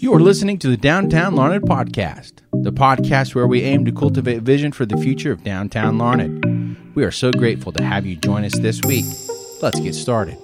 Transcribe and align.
You 0.00 0.14
are 0.14 0.20
listening 0.20 0.58
to 0.60 0.68
the 0.68 0.76
Downtown 0.76 1.34
Larned 1.34 1.64
Podcast, 1.64 2.34
the 2.52 2.72
podcast 2.72 3.34
where 3.34 3.46
we 3.46 3.62
aim 3.62 3.84
to 3.84 3.92
cultivate 3.92 4.42
vision 4.42 4.70
for 4.72 4.86
the 4.86 4.96
future 4.96 5.32
of 5.32 5.42
downtown 5.44 5.98
Larned. 5.98 6.94
We 6.94 7.04
are 7.04 7.10
so 7.10 7.30
grateful 7.32 7.72
to 7.72 7.82
have 7.84 8.06
you 8.06 8.16
join 8.16 8.44
us 8.44 8.58
this 8.58 8.80
week. 8.82 9.04
Let's 9.60 9.80
get 9.80 9.94
started. 9.94 10.38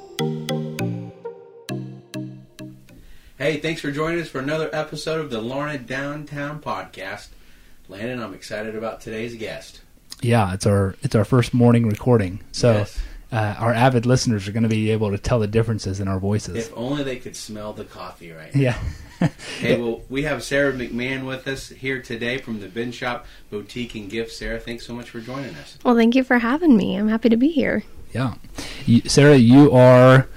Hey, 3.39 3.59
thanks 3.61 3.81
for 3.81 3.91
joining 3.93 4.21
us 4.21 4.29
for 4.29 4.41
another 4.41 4.69
episode 4.73 5.21
of 5.21 5.31
the 5.31 5.41
Larned 5.41 5.87
Downtown 5.87 6.61
Podcast. 6.61 7.29
Landon, 7.89 8.21
I'm 8.23 8.35
excited 8.35 8.75
about 8.75 9.01
today's 9.01 9.35
guest. 9.37 9.81
Yeah, 10.21 10.53
it's 10.53 10.67
our 10.67 10.95
it's 11.03 11.15
our 11.15 11.25
first 11.25 11.55
morning 11.55 11.87
recording, 11.89 12.41
so 12.53 12.73
Yes. 12.73 12.99
Uh, 13.35 13.57
our 13.59 13.75
avid 13.75 14.07
listeners 14.07 14.47
are 14.47 14.53
going 14.53 14.63
to 14.63 14.69
be 14.69 14.91
able 14.93 15.11
to 15.11 15.19
tell 15.19 15.41
the 15.41 15.47
differences 15.49 15.99
in 15.99 16.07
our 16.07 16.21
voices. 16.21 16.55
If 16.55 16.73
only 16.77 17.03
they 17.03 17.17
could 17.17 17.35
smell 17.35 17.73
the 17.73 17.85
coffee 17.85 18.31
right 18.31 18.55
now. 18.55 18.61
yeah, 19.21 19.29
Hey, 19.59 19.77
well, 19.81 20.03
we 20.09 20.23
have 20.23 20.45
Sarah 20.45 20.73
MacMahon 20.73 21.27
with 21.27 21.49
us 21.49 21.69
here 21.71 22.01
today 22.01 22.39
from 22.39 22.61
the 22.61 22.69
Bin 22.69 22.93
Shop 22.93 23.27
Boutique 23.51 23.97
and 23.97 24.09
Gift. 24.09 24.31
Sarah, 24.31 24.61
thanks 24.61 24.87
so 24.87 24.95
much 24.95 25.11
for 25.11 25.19
joining 25.21 25.55
us. 25.57 25.79
Well, 25.85 25.97
thank 25.97 26.15
you 26.15 26.23
for 26.23 26.39
having 26.39 26.77
me. 26.77 26.95
I'm 26.97 27.09
happy 27.09 27.29
to 27.29 27.37
be 27.37 27.49
here. 27.49 27.83
yeah. 28.13 28.35
You, 28.87 29.01
Sarah, 29.09 29.37
you 29.37 29.73
are. 29.73 30.29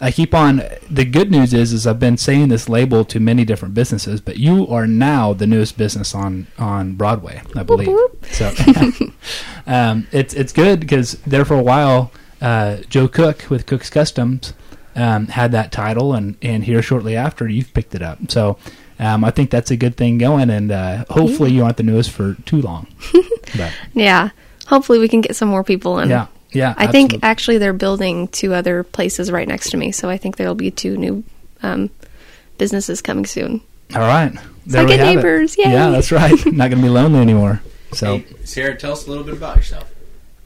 I 0.00 0.10
keep 0.10 0.34
on. 0.34 0.60
The 0.90 1.06
good 1.06 1.30
news 1.30 1.54
is, 1.54 1.72
is 1.72 1.86
I've 1.86 2.00
been 2.00 2.18
saying 2.18 2.48
this 2.48 2.68
label 2.68 3.06
to 3.06 3.20
many 3.20 3.46
different 3.46 3.72
businesses, 3.72 4.20
but 4.20 4.36
you 4.36 4.66
are 4.68 4.86
now 4.86 5.32
the 5.32 5.46
newest 5.46 5.78
business 5.78 6.14
on 6.14 6.48
on 6.58 6.92
Broadway, 6.94 7.40
I 7.56 7.62
believe. 7.62 7.88
whoop. 7.88 8.22
So 8.26 8.52
um, 9.66 10.06
it's 10.12 10.34
it's 10.34 10.52
good 10.52 10.80
because 10.80 11.12
there 11.26 11.44
for 11.46 11.54
a 11.54 11.62
while, 11.62 12.10
uh, 12.44 12.76
Joe 12.88 13.08
Cook 13.08 13.46
with 13.50 13.66
Cook's 13.66 13.90
Customs 13.90 14.52
um, 14.94 15.26
had 15.28 15.52
that 15.52 15.72
title, 15.72 16.14
and 16.14 16.36
and 16.42 16.64
here 16.64 16.82
shortly 16.82 17.16
after 17.16 17.48
you've 17.48 17.72
picked 17.74 17.94
it 17.94 18.02
up. 18.02 18.18
So. 18.30 18.58
Um, 18.96 19.24
I 19.24 19.32
think 19.32 19.50
that's 19.50 19.72
a 19.72 19.76
good 19.76 19.96
thing 19.96 20.18
going, 20.18 20.50
and 20.50 20.70
uh, 20.70 21.04
hopefully 21.10 21.50
you 21.50 21.64
aren't 21.64 21.78
the 21.78 21.82
newest 21.82 22.12
for 22.12 22.34
too 22.46 22.62
long. 22.62 22.86
but 23.56 23.72
Yeah. 23.92 24.30
Hopefully, 24.68 25.00
we 25.00 25.08
can 25.08 25.20
get 25.20 25.34
some 25.34 25.48
more 25.48 25.64
people 25.64 25.98
in. 25.98 26.08
yeah, 26.08 26.28
yeah. 26.52 26.74
I 26.76 26.86
think 26.86 27.18
actually 27.24 27.58
they're 27.58 27.72
building 27.72 28.28
two 28.28 28.54
other 28.54 28.84
places 28.84 29.32
right 29.32 29.48
next 29.48 29.70
to 29.70 29.76
me, 29.76 29.90
so 29.90 30.08
I 30.08 30.16
think 30.16 30.36
there 30.36 30.46
will 30.46 30.54
be 30.54 30.70
two 30.70 30.96
new 30.96 31.24
um, 31.60 31.90
businesses 32.56 33.02
coming 33.02 33.26
soon. 33.26 33.62
All 33.96 34.00
right. 34.02 34.32
There 34.64 34.82
Second 34.82 34.86
we 34.86 34.92
have 34.92 35.00
it. 35.00 35.14
neighbors, 35.16 35.58
yay. 35.58 35.72
Yeah, 35.72 35.90
that's 35.90 36.12
right. 36.12 36.30
Not 36.46 36.70
going 36.70 36.80
to 36.80 36.82
be 36.82 36.88
lonely 36.88 37.18
anymore. 37.18 37.62
So, 37.92 38.18
Hey, 38.18 38.26
Sarah, 38.44 38.76
tell 38.76 38.92
us 38.92 39.06
a 39.06 39.10
little 39.10 39.24
bit 39.24 39.34
about 39.34 39.56
yourself. 39.56 39.92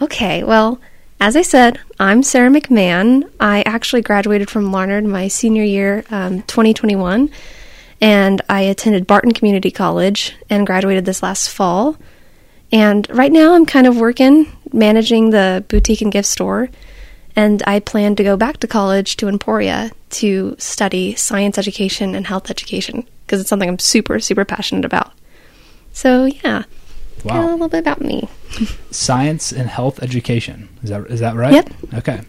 Okay, 0.01 0.43
well, 0.43 0.81
as 1.21 1.37
I 1.37 1.43
said, 1.43 1.81
I'm 1.99 2.23
Sarah 2.23 2.51
MacMahon. 2.51 3.29
I 3.41 3.63
actually 3.63 4.03
graduated 4.03 4.49
from 4.49 4.71
Larned 4.71 5.11
my 5.11 5.29
senior 5.29 5.65
year, 5.65 6.05
um, 6.11 6.43
2021, 6.43 7.31
and 8.01 8.41
I 8.49 8.63
attended 8.63 9.07
Barton 9.07 9.33
Community 9.33 9.71
College 9.71 10.37
and 10.49 10.67
graduated 10.67 11.05
this 11.05 11.23
last 11.23 11.51
fall. 11.51 11.97
And 12.71 13.09
right 13.11 13.33
now, 13.33 13.55
I'm 13.55 13.67
kind 13.67 13.87
of 13.87 13.99
working 13.99 14.47
managing 14.73 15.31
the 15.31 15.65
boutique 15.69 16.03
and 16.03 16.13
gift 16.13 16.29
store, 16.29 16.69
and 17.35 17.63
I 17.67 17.81
plan 17.81 18.15
to 18.17 18.25
go 18.25 18.37
back 18.37 18.59
to 18.59 18.67
college 18.67 19.17
to 19.17 19.29
Emporia 19.29 19.91
to 20.11 20.55
study 20.59 21.15
science 21.15 21.59
education 21.59 22.15
and 22.15 22.27
health 22.27 22.51
education 22.51 23.07
because 23.25 23.41
it's 23.41 23.49
something 23.49 23.69
I'm 23.69 23.79
super, 23.79 24.21
super 24.21 24.45
passionate 24.45 24.85
about. 24.85 25.13
So, 25.93 26.27
yeah, 26.27 26.65
a 27.25 27.41
little 27.51 27.69
bit 27.69 27.81
about 27.81 28.01
me. 28.01 28.29
Science 28.91 29.53
and 29.53 29.69
health 29.69 30.03
education. 30.03 30.69
Is 30.83 30.91
that 30.91 31.07
is 31.11 31.21
that 31.21 31.35
right? 31.37 31.53
Yep. 31.53 31.71
Okay. 31.95 32.21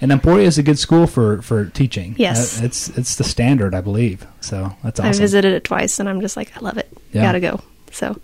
And 0.00 0.10
Emporia 0.10 0.46
is 0.46 0.58
a 0.58 0.62
good 0.62 0.78
school 0.78 1.06
for 1.06 1.40
for 1.42 1.66
teaching. 1.66 2.14
Yes. 2.18 2.60
Uh, 2.60 2.64
it's 2.64 2.88
it's 2.98 3.16
the 3.16 3.24
standard, 3.24 3.74
I 3.74 3.80
believe. 3.80 4.26
So, 4.40 4.74
that's 4.82 4.98
awesome. 5.00 5.10
I 5.10 5.12
visited 5.12 5.52
it 5.52 5.64
twice, 5.64 5.98
and 6.00 6.08
I'm 6.08 6.20
just 6.20 6.36
like, 6.36 6.56
I 6.56 6.60
love 6.60 6.78
it. 6.78 6.88
Yeah. 7.12 7.22
Gotta 7.22 7.40
go. 7.40 7.60
So 7.92 8.20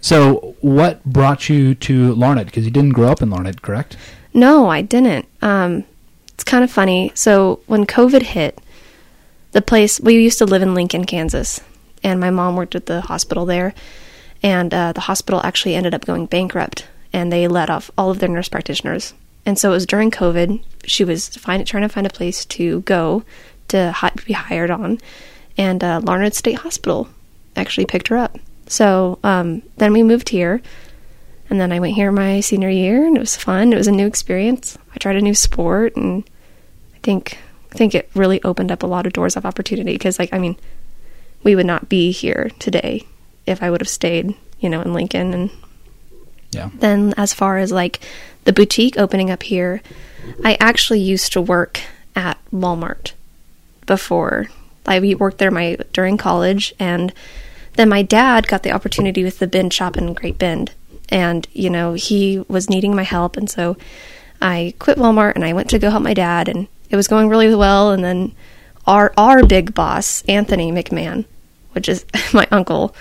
So, 0.00 0.56
what 0.60 1.04
brought 1.04 1.48
you 1.48 1.74
to 1.76 2.14
Larned? 2.14 2.46
Because 2.46 2.64
you 2.64 2.70
didn't 2.70 2.92
grow 2.94 3.08
up 3.08 3.20
in 3.22 3.30
Larned, 3.30 3.62
correct? 3.62 3.96
no, 4.34 4.68
I 4.70 4.80
didn't. 4.80 5.26
Um, 5.42 5.84
it's 6.32 6.42
kind 6.44 6.64
of 6.64 6.70
funny. 6.70 7.12
So 7.14 7.60
when 7.66 7.84
COVID 7.84 8.22
hit, 8.22 8.58
the 9.52 9.60
place 9.60 10.00
we 10.00 10.14
used 10.14 10.38
to 10.38 10.46
live 10.46 10.62
in 10.62 10.74
Lincoln, 10.74 11.04
Kansas, 11.04 11.60
and 12.02 12.18
my 12.18 12.30
mom 12.30 12.56
worked 12.56 12.74
at 12.74 12.86
the 12.86 13.02
hospital 13.02 13.44
there, 13.44 13.74
and 14.42 14.72
uh, 14.74 14.92
the 14.92 15.02
hospital 15.02 15.40
actually 15.44 15.74
ended 15.74 15.94
up 15.94 16.04
going 16.04 16.26
bankrupt, 16.26 16.86
and 17.12 17.32
they 17.32 17.46
let 17.48 17.70
off 17.70 17.90
all 17.96 18.10
of 18.10 18.18
their 18.18 18.28
nurse 18.28 18.48
practitioners. 18.48 19.14
And 19.44 19.58
so 19.58 19.70
it 19.70 19.74
was 19.74 19.86
during 19.86 20.10
COVID. 20.10 20.62
She 20.84 21.04
was 21.04 21.28
find, 21.28 21.66
trying 21.66 21.82
to 21.82 21.88
find 21.88 22.06
a 22.06 22.10
place 22.10 22.44
to 22.46 22.80
go 22.80 23.24
to 23.68 23.92
hi- 23.92 24.12
be 24.24 24.32
hired 24.32 24.70
on, 24.70 24.98
and 25.56 25.82
uh, 25.82 26.00
Larned 26.02 26.34
State 26.34 26.58
Hospital 26.58 27.08
actually 27.56 27.86
picked 27.86 28.08
her 28.08 28.16
up. 28.16 28.38
So 28.66 29.18
um, 29.22 29.62
then 29.76 29.92
we 29.92 30.02
moved 30.02 30.30
here, 30.30 30.62
and 31.50 31.60
then 31.60 31.72
I 31.72 31.80
went 31.80 31.94
here 31.94 32.10
my 32.10 32.40
senior 32.40 32.70
year, 32.70 33.06
and 33.06 33.16
it 33.16 33.20
was 33.20 33.36
fun. 33.36 33.72
It 33.72 33.76
was 33.76 33.88
a 33.88 33.92
new 33.92 34.06
experience. 34.06 34.78
I 34.94 34.98
tried 34.98 35.16
a 35.16 35.20
new 35.20 35.34
sport, 35.34 35.96
and 35.96 36.24
I 36.94 36.98
think 37.02 37.38
I 37.72 37.74
think 37.74 37.94
it 37.94 38.10
really 38.14 38.42
opened 38.42 38.72
up 38.72 38.82
a 38.82 38.86
lot 38.86 39.06
of 39.06 39.12
doors 39.12 39.36
of 39.36 39.46
opportunity. 39.46 39.92
Because, 39.92 40.18
like, 40.18 40.32
I 40.32 40.38
mean, 40.38 40.56
we 41.42 41.54
would 41.54 41.66
not 41.66 41.88
be 41.88 42.12
here 42.12 42.50
today 42.58 43.06
if 43.46 43.62
I 43.62 43.70
would 43.70 43.80
have 43.80 43.88
stayed, 43.88 44.34
you 44.60 44.68
know, 44.68 44.82
in 44.82 44.92
Lincoln. 44.92 45.34
And 45.34 45.50
Yeah. 46.50 46.70
then, 46.78 47.14
as 47.16 47.32
far 47.32 47.58
as 47.58 47.72
like 47.72 48.00
the 48.44 48.52
boutique 48.52 48.98
opening 48.98 49.30
up 49.30 49.42
here, 49.42 49.80
I 50.44 50.56
actually 50.60 51.00
used 51.00 51.32
to 51.32 51.40
work 51.40 51.80
at 52.14 52.38
Walmart 52.52 53.12
before. 53.86 54.48
I 54.86 55.14
worked 55.18 55.38
there 55.38 55.50
my 55.50 55.76
during 55.92 56.16
college, 56.16 56.74
and 56.78 57.12
then 57.74 57.88
my 57.88 58.02
dad 58.02 58.48
got 58.48 58.62
the 58.62 58.72
opportunity 58.72 59.24
with 59.24 59.38
the 59.38 59.46
bin 59.46 59.70
shop 59.70 59.96
in 59.96 60.12
Great 60.12 60.38
Bend, 60.38 60.72
and 61.08 61.46
you 61.52 61.70
know 61.70 61.94
he 61.94 62.44
was 62.48 62.68
needing 62.68 62.94
my 62.94 63.04
help, 63.04 63.36
and 63.36 63.48
so 63.48 63.76
I 64.40 64.74
quit 64.78 64.98
Walmart 64.98 65.36
and 65.36 65.44
I 65.44 65.52
went 65.52 65.70
to 65.70 65.78
go 65.78 65.90
help 65.90 66.02
my 66.02 66.14
dad, 66.14 66.48
and 66.48 66.66
it 66.90 66.96
was 66.96 67.08
going 67.08 67.28
really 67.28 67.54
well. 67.54 67.90
And 67.92 68.02
then 68.04 68.32
our 68.86 69.12
our 69.16 69.44
big 69.46 69.74
boss, 69.74 70.22
Anthony 70.28 70.72
MacMahon, 70.72 71.24
which 71.72 71.88
is 71.88 72.04
my 72.34 72.46
uncle, 72.50 72.94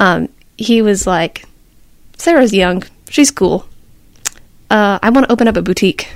um, 0.00 0.28
he 0.58 0.82
was 0.82 1.06
like, 1.06 1.44
"Sarah's 2.18 2.52
young, 2.52 2.82
she's 3.08 3.30
cool. 3.30 3.66
Uh, 4.68 4.98
I 5.02 5.10
want 5.10 5.26
to 5.26 5.32
open 5.32 5.46
up 5.46 5.56
a 5.56 5.62
boutique, 5.62 6.08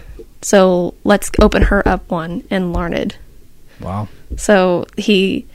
so 0.42 0.94
let's 1.04 1.30
open 1.40 1.62
her 1.62 1.86
up 1.86 2.10
one 2.10 2.42
in 2.50 2.72
Larned." 2.72 3.16
Wow. 3.80 4.08
So 4.36 4.86
he, 4.96 5.46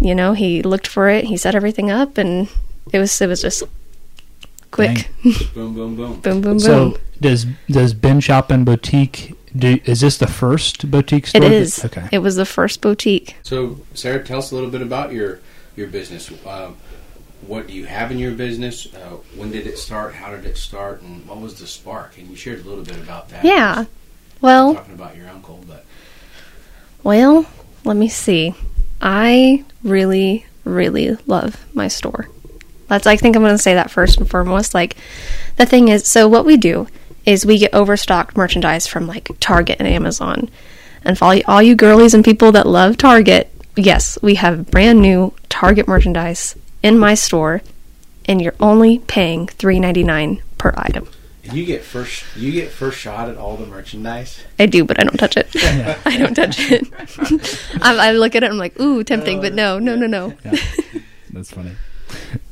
you 0.00 0.14
know, 0.14 0.32
he 0.32 0.62
looked 0.62 0.86
for 0.86 1.08
it. 1.08 1.24
He 1.26 1.36
set 1.36 1.54
everything 1.54 1.90
up, 1.90 2.16
and 2.18 2.48
it 2.92 2.98
was 2.98 3.20
it 3.20 3.26
was 3.26 3.42
just 3.42 3.62
quick, 4.70 5.10
Boom, 5.54 5.74
boom, 5.74 5.74
boom. 5.74 5.96
boom, 5.96 6.20
boom, 6.20 6.40
boom. 6.40 6.58
So, 6.60 6.98
does 7.20 7.46
does 7.70 7.94
Bin 7.94 8.20
Shop 8.20 8.50
and 8.50 8.64
Boutique 8.64 9.34
do 9.56 9.78
is 9.86 10.00
this 10.02 10.18
the 10.18 10.26
first 10.26 10.90
boutique 10.90 11.26
store? 11.26 11.42
it 11.42 11.48
that- 11.48 11.52
is. 11.52 11.84
Okay. 11.84 12.08
It 12.12 12.18
was 12.18 12.36
the 12.36 12.44
first 12.46 12.80
boutique. 12.80 13.36
So, 13.42 13.80
Sarah, 13.94 14.22
tell 14.22 14.38
us 14.38 14.50
a 14.52 14.54
little 14.54 14.70
bit 14.70 14.82
about 14.82 15.12
your 15.12 15.40
your 15.76 15.86
business. 15.88 16.30
Um, 16.46 16.76
what 17.48 17.66
do 17.66 17.72
you 17.72 17.86
have 17.86 18.10
in 18.10 18.18
your 18.18 18.32
business? 18.32 18.92
Uh, 18.94 19.16
when 19.34 19.50
did 19.50 19.66
it 19.66 19.78
start? 19.78 20.14
How 20.14 20.30
did 20.30 20.44
it 20.44 20.58
start? 20.58 21.00
And 21.00 21.26
what 21.26 21.40
was 21.40 21.58
the 21.58 21.66
spark? 21.66 22.18
And 22.18 22.28
you 22.28 22.36
shared 22.36 22.64
a 22.64 22.68
little 22.68 22.84
bit 22.84 22.98
about 22.98 23.30
that. 23.30 23.44
Yeah. 23.44 23.86
Well, 24.40 24.74
Talking 24.74 24.94
about 24.94 25.16
your 25.16 25.28
uncle, 25.28 25.64
but 25.66 25.84
well, 27.02 27.46
let 27.84 27.96
me 27.96 28.08
see. 28.08 28.54
I 29.00 29.64
really, 29.82 30.46
really 30.64 31.16
love 31.26 31.64
my 31.74 31.88
store. 31.88 32.28
That's 32.86 33.06
I 33.06 33.16
think 33.16 33.34
I'm 33.34 33.42
going 33.42 33.54
to 33.54 33.62
say 33.62 33.74
that 33.74 33.90
first 33.90 34.18
and 34.18 34.28
foremost. 34.28 34.74
Like 34.74 34.96
the 35.56 35.66
thing 35.66 35.88
is, 35.88 36.06
so 36.06 36.28
what 36.28 36.44
we 36.44 36.56
do 36.56 36.86
is 37.24 37.46
we 37.46 37.58
get 37.58 37.74
overstocked 37.74 38.36
merchandise 38.36 38.86
from 38.86 39.06
like 39.06 39.30
Target 39.40 39.76
and 39.78 39.88
Amazon. 39.88 40.50
And 41.02 41.18
for 41.18 41.24
all 41.24 41.34
you, 41.34 41.42
all 41.46 41.62
you 41.62 41.76
girlies 41.76 42.14
and 42.14 42.24
people 42.24 42.52
that 42.52 42.66
love 42.66 42.98
Target, 42.98 43.50
yes, 43.74 44.18
we 44.22 44.34
have 44.36 44.70
brand 44.70 45.00
new 45.00 45.32
Target 45.48 45.88
merchandise 45.88 46.54
in 46.82 46.98
my 46.98 47.14
store, 47.14 47.62
and 48.26 48.40
you're 48.40 48.54
only 48.60 48.98
paying 49.00 49.46
$3.99 49.46 50.42
per 50.58 50.72
item. 50.76 51.08
and 51.44 51.52
you 51.54 51.64
get 51.64 51.82
first 51.82 52.24
you 52.36 52.52
get 52.52 52.70
first 52.70 52.98
shot 52.98 53.28
at 53.28 53.36
all 53.36 53.56
the 53.56 53.66
merchandise. 53.66 54.40
I 54.58 54.66
do, 54.66 54.84
but 54.84 55.00
I 55.00 55.04
don't 55.04 55.16
touch 55.16 55.36
it. 55.36 55.48
I 56.06 56.16
don't 56.18 56.34
touch 56.34 56.56
it. 56.58 56.86
I, 57.82 58.08
I 58.08 58.12
look 58.12 58.34
at 58.34 58.42
it, 58.42 58.50
I'm 58.50 58.58
like, 58.58 58.78
ooh, 58.80 59.02
tempting, 59.04 59.40
but 59.40 59.54
no, 59.54 59.78
no, 59.78 59.94
no, 59.96 60.06
no. 60.06 60.34
That's 61.32 61.50
funny. 61.50 61.72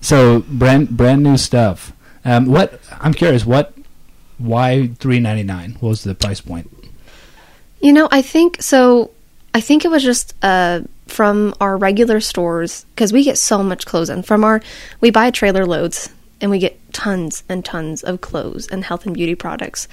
So 0.01 0.41
brand 0.49 0.97
brand 0.97 1.23
new 1.23 1.37
stuff. 1.37 1.93
Um, 2.25 2.47
what 2.47 2.81
I'm 3.01 3.15
curious, 3.15 3.45
what 3.45 3.75
why 4.39 4.89
three 4.99 5.21
ninety 5.21 5.43
nine? 5.43 5.77
What 5.81 5.91
was 5.91 6.05
the 6.05 6.15
price 6.15 6.41
point? 6.41 6.71
You 7.81 7.93
know, 7.93 8.09
I 8.11 8.23
think 8.23 8.63
so. 8.63 9.11
I 9.55 9.61
think 9.61 9.85
it 9.85 9.89
was 9.89 10.03
just 10.03 10.35
uh, 10.43 10.81
from 11.07 11.55
our 11.61 11.77
regular 11.77 12.21
stores 12.21 12.85
because 12.95 13.13
we 13.13 13.25
get 13.25 13.39
so 13.39 13.63
much 13.63 13.87
clothes 13.87 14.11
in 14.11 14.23
from 14.23 14.45
our. 14.45 14.61
We 15.01 15.11
buy 15.11 15.31
trailer 15.31 15.65
loads 15.65 16.11
and 16.41 16.51
we 16.51 16.59
get 16.59 16.93
tons 16.93 17.45
and 17.49 17.65
tons 17.65 18.03
of 18.03 18.21
clothes 18.21 18.67
and 18.69 18.85
health 18.85 19.07
and 19.07 19.15
beauty 19.15 19.35
products. 19.35 19.89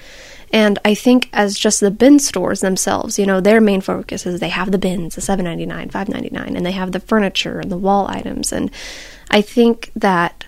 And 0.51 0.77
I 0.85 0.93
think 0.93 1.29
as 1.33 1.57
just 1.57 1.79
the 1.79 1.91
bin 1.91 2.19
stores 2.19 2.61
themselves, 2.61 3.17
you 3.17 3.25
know, 3.25 3.41
their 3.41 3.61
main 3.61 3.81
focus 3.81 4.25
is 4.25 4.39
they 4.39 4.49
have 4.49 4.71
the 4.71 4.77
bins, 4.77 5.15
the 5.15 5.21
seven 5.21 5.45
ninety 5.45 5.65
nine, 5.65 5.89
five 5.89 6.09
ninety 6.09 6.29
nine, 6.31 6.55
and 6.55 6.65
they 6.65 6.71
have 6.71 6.91
the 6.91 6.99
furniture 6.99 7.59
and 7.59 7.71
the 7.71 7.77
wall 7.77 8.07
items. 8.07 8.51
And 8.51 8.69
I 9.31 9.41
think 9.41 9.91
that 9.95 10.45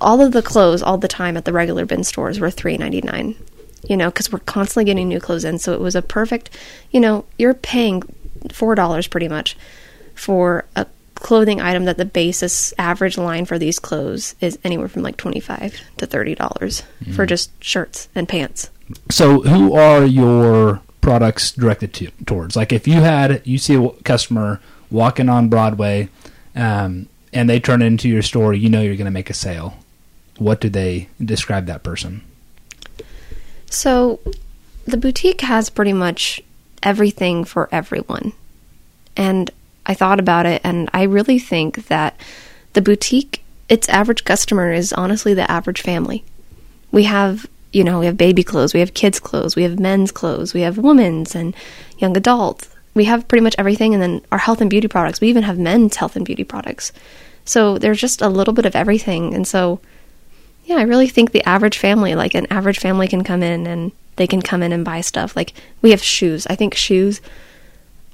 all 0.00 0.20
of 0.20 0.32
the 0.32 0.42
clothes 0.42 0.82
all 0.82 0.98
the 0.98 1.08
time 1.08 1.36
at 1.36 1.46
the 1.46 1.52
regular 1.52 1.86
bin 1.86 2.04
stores 2.04 2.40
were 2.40 2.50
three 2.50 2.76
ninety 2.76 3.00
nine. 3.00 3.36
You 3.88 3.96
know, 3.96 4.10
because 4.10 4.32
we're 4.32 4.40
constantly 4.40 4.84
getting 4.84 5.08
new 5.08 5.20
clothes 5.20 5.44
in, 5.44 5.58
so 5.58 5.72
it 5.72 5.80
was 5.80 5.94
a 5.94 6.02
perfect. 6.02 6.50
You 6.90 7.00
know, 7.00 7.24
you're 7.38 7.54
paying 7.54 8.02
four 8.52 8.74
dollars 8.74 9.06
pretty 9.06 9.28
much 9.28 9.56
for 10.18 10.64
a 10.76 10.86
clothing 11.14 11.60
item 11.60 11.84
that 11.84 11.96
the 11.96 12.04
basis 12.04 12.72
average 12.78 13.18
line 13.18 13.44
for 13.44 13.58
these 13.58 13.78
clothes 13.78 14.34
is 14.40 14.58
anywhere 14.62 14.88
from 14.88 15.02
like 15.02 15.16
25 15.16 15.74
to 15.96 16.06
30 16.06 16.34
dollars 16.36 16.82
for 17.14 17.26
just 17.26 17.50
shirts 17.62 18.08
and 18.14 18.28
pants 18.28 18.70
So, 19.10 19.40
who 19.42 19.74
are 19.74 20.04
your 20.04 20.80
products 21.00 21.52
directed 21.52 21.92
to 21.94 22.10
towards? 22.24 22.56
Like, 22.56 22.72
if 22.72 22.88
you 22.88 23.00
had 23.00 23.42
you 23.46 23.58
see 23.58 23.74
a 23.74 23.90
customer 24.04 24.60
walking 24.90 25.28
on 25.28 25.48
Broadway, 25.48 26.08
um, 26.54 27.08
and 27.32 27.48
they 27.50 27.60
turn 27.60 27.82
into 27.82 28.08
your 28.08 28.22
store, 28.22 28.54
you 28.54 28.68
know 28.70 28.80
you're 28.80 28.96
going 28.96 29.04
to 29.04 29.10
make 29.10 29.28
a 29.28 29.34
sale. 29.34 29.76
What 30.38 30.60
do 30.60 30.68
they 30.70 31.08
describe 31.22 31.66
that 31.66 31.82
person? 31.82 32.22
so 33.70 34.18
the 34.86 34.96
boutique 34.96 35.42
has 35.42 35.68
pretty 35.68 35.92
much 35.92 36.40
everything 36.82 37.44
for 37.44 37.68
everyone 37.70 38.32
and 39.16 39.50
i 39.88 39.94
thought 39.94 40.20
about 40.20 40.46
it 40.46 40.60
and 40.62 40.88
i 40.92 41.02
really 41.02 41.38
think 41.38 41.88
that 41.88 42.18
the 42.74 42.82
boutique 42.82 43.42
its 43.68 43.88
average 43.88 44.24
customer 44.24 44.72
is 44.72 44.92
honestly 44.92 45.34
the 45.34 45.50
average 45.50 45.82
family. 45.82 46.24
We 46.90 47.04
have 47.04 47.46
you 47.70 47.84
know 47.84 48.00
we 48.00 48.06
have 48.06 48.16
baby 48.16 48.42
clothes 48.42 48.72
we 48.72 48.80
have 48.80 48.94
kids 48.94 49.20
clothes 49.20 49.54
we 49.54 49.62
have 49.62 49.78
men's 49.78 50.10
clothes 50.10 50.54
we 50.54 50.62
have 50.62 50.78
women's 50.78 51.34
and 51.34 51.54
young 51.98 52.16
adults. 52.16 52.68
We 52.94 53.04
have 53.04 53.28
pretty 53.28 53.42
much 53.42 53.54
everything 53.58 53.92
and 53.92 54.02
then 54.02 54.22
our 54.32 54.38
health 54.38 54.60
and 54.60 54.70
beauty 54.70 54.88
products. 54.88 55.20
We 55.20 55.28
even 55.28 55.42
have 55.42 55.58
men's 55.58 55.96
health 55.96 56.16
and 56.16 56.24
beauty 56.24 56.44
products. 56.44 56.92
So 57.44 57.78
there's 57.78 58.00
just 58.00 58.22
a 58.22 58.28
little 58.28 58.54
bit 58.54 58.66
of 58.66 58.74
everything 58.74 59.34
and 59.34 59.46
so 59.46 59.80
yeah 60.64 60.76
i 60.76 60.82
really 60.82 61.08
think 61.08 61.30
the 61.30 61.48
average 61.48 61.78
family 61.78 62.14
like 62.14 62.34
an 62.34 62.46
average 62.50 62.78
family 62.78 63.08
can 63.08 63.24
come 63.24 63.42
in 63.42 63.66
and 63.66 63.92
they 64.16 64.26
can 64.26 64.42
come 64.42 64.62
in 64.62 64.72
and 64.72 64.84
buy 64.84 65.00
stuff. 65.00 65.36
Like 65.36 65.52
we 65.82 65.90
have 65.90 66.02
shoes. 66.02 66.46
I 66.48 66.56
think 66.56 66.74
shoes 66.74 67.20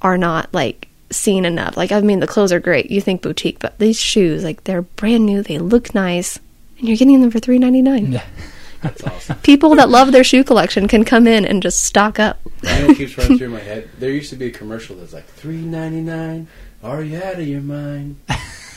are 0.03 0.19
not 0.19 0.53
like 0.53 0.88
seen 1.10 1.44
enough 1.44 1.76
like 1.76 1.92
i 1.92 2.00
mean 2.00 2.20
the 2.20 2.26
clothes 2.26 2.52
are 2.52 2.58
great 2.60 2.90
you 2.90 3.00
think 3.00 3.22
boutique 3.22 3.58
but 3.60 3.78
these 3.78 4.00
shoes 4.00 4.42
like 4.42 4.64
they're 4.64 4.82
brand 4.82 5.24
new 5.26 5.42
they 5.42 5.58
look 5.58 5.94
nice 5.94 6.38
and 6.78 6.88
you're 6.88 6.96
getting 6.96 7.20
them 7.20 7.30
for 7.30 7.38
3.99 7.40 8.12
Yeah. 8.12 8.24
That's 8.82 9.02
awesome. 9.04 9.36
people 9.38 9.74
that 9.76 9.88
love 9.88 10.12
their 10.12 10.24
shoe 10.24 10.44
collection 10.44 10.88
can 10.88 11.04
come 11.04 11.26
in 11.26 11.46
and 11.46 11.62
just 11.62 11.82
stock 11.84 12.18
up. 12.18 12.38
You 12.62 12.68
know 12.68 12.86
what 12.88 12.96
keeps 12.98 13.16
running 13.16 13.38
through 13.38 13.48
my 13.48 13.60
head? 13.60 13.88
There 13.98 14.10
used 14.10 14.28
to 14.28 14.36
be 14.36 14.48
a 14.48 14.50
commercial 14.50 14.96
that's 14.96 15.14
like 15.14 15.24
three 15.24 15.56
ninety 15.62 16.02
nine. 16.02 16.48
Are 16.82 17.02
you 17.02 17.16
out 17.16 17.36
of 17.36 17.46
your 17.48 17.62
mind? 17.62 18.20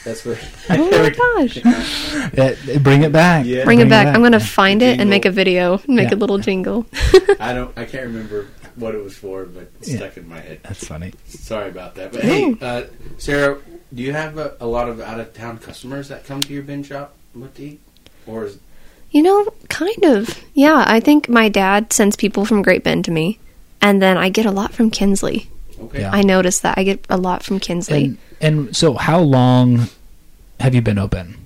That's 0.06 0.24
what. 0.24 0.38
Oh 0.70 0.90
my 0.92 1.10
gosh. 1.10 1.56
Bring 2.84 3.04
it 3.04 3.12
back. 3.12 3.46
Yeah. 3.46 3.66
Bring 3.66 3.82
it 3.82 3.90
back. 3.90 4.08
I'm 4.08 4.22
going 4.22 4.32
to 4.32 4.38
Yeah. 4.38 4.46
find 4.46 4.82
it 4.82 5.02
and 5.02 5.10
make 5.10 5.26
a 5.26 5.32
video, 5.32 5.80
and 5.86 5.96
make 5.98 6.12
Yeah. 6.12 6.16
a 6.16 6.20
little 6.20 6.38
jingle. 6.38 6.86
I 7.42 7.52
don't. 7.54 7.78
I 7.78 7.84
can't 7.84 8.06
remember 8.06 8.48
what 8.78 8.96
it 8.96 9.04
was 9.04 9.16
for, 9.18 9.46
but 9.46 9.70
it's 9.80 9.90
Yeah. 9.90 9.98
stuck 9.98 10.18
in 10.18 10.30
my 10.30 10.40
head. 10.40 10.60
That's 10.64 10.86
funny. 10.88 11.14
Sorry 11.28 11.70
about 11.70 11.96
that. 11.96 12.12
But 12.14 12.22
hey, 12.24 12.56
uh, 12.62 12.84
Sarah, 13.18 13.58
do 13.94 14.02
you 14.04 14.14
have 14.14 14.38
a, 14.38 14.56
a 14.60 14.66
lot 14.68 14.88
of 14.90 15.02
out 15.02 15.20
of 15.20 15.34
town 15.34 15.58
customers 15.58 16.08
that 16.10 16.26
come 16.26 16.42
to 16.42 16.54
your 16.54 16.64
bin 16.64 16.84
shop 16.84 17.14
boutique, 17.36 17.80
or 18.26 18.46
is 18.46 18.58
You 19.12 19.24
know, 19.24 19.46
kind 19.70 20.04
of. 20.06 20.44
Yeah, 20.54 20.84
I 20.88 21.00
think 21.00 21.28
my 21.30 21.50
dad 21.50 21.92
sends 21.94 22.16
people 22.16 22.46
from 22.46 22.62
Great 22.62 22.84
Bend 22.84 23.06
to 23.06 23.12
me, 23.12 23.40
and 23.82 24.02
then 24.02 24.18
I 24.18 24.30
get 24.30 24.46
a 24.46 24.52
lot 24.52 24.74
from 24.74 24.90
Kinsley. 24.92 25.50
okay? 25.80 26.02
Yeah. 26.02 26.12
I 26.12 26.22
noticed 26.22 26.62
that 26.64 26.78
I 26.78 26.84
get 26.84 27.06
a 27.10 27.18
lot 27.18 27.44
from 27.44 27.60
Kinsley. 27.60 28.06
And 28.06 28.18
and 28.40 28.76
so, 28.76 28.94
how 28.96 29.20
long 29.20 29.88
have 30.60 30.76
you 30.76 30.82
been 30.82 31.00
open? 31.00 31.38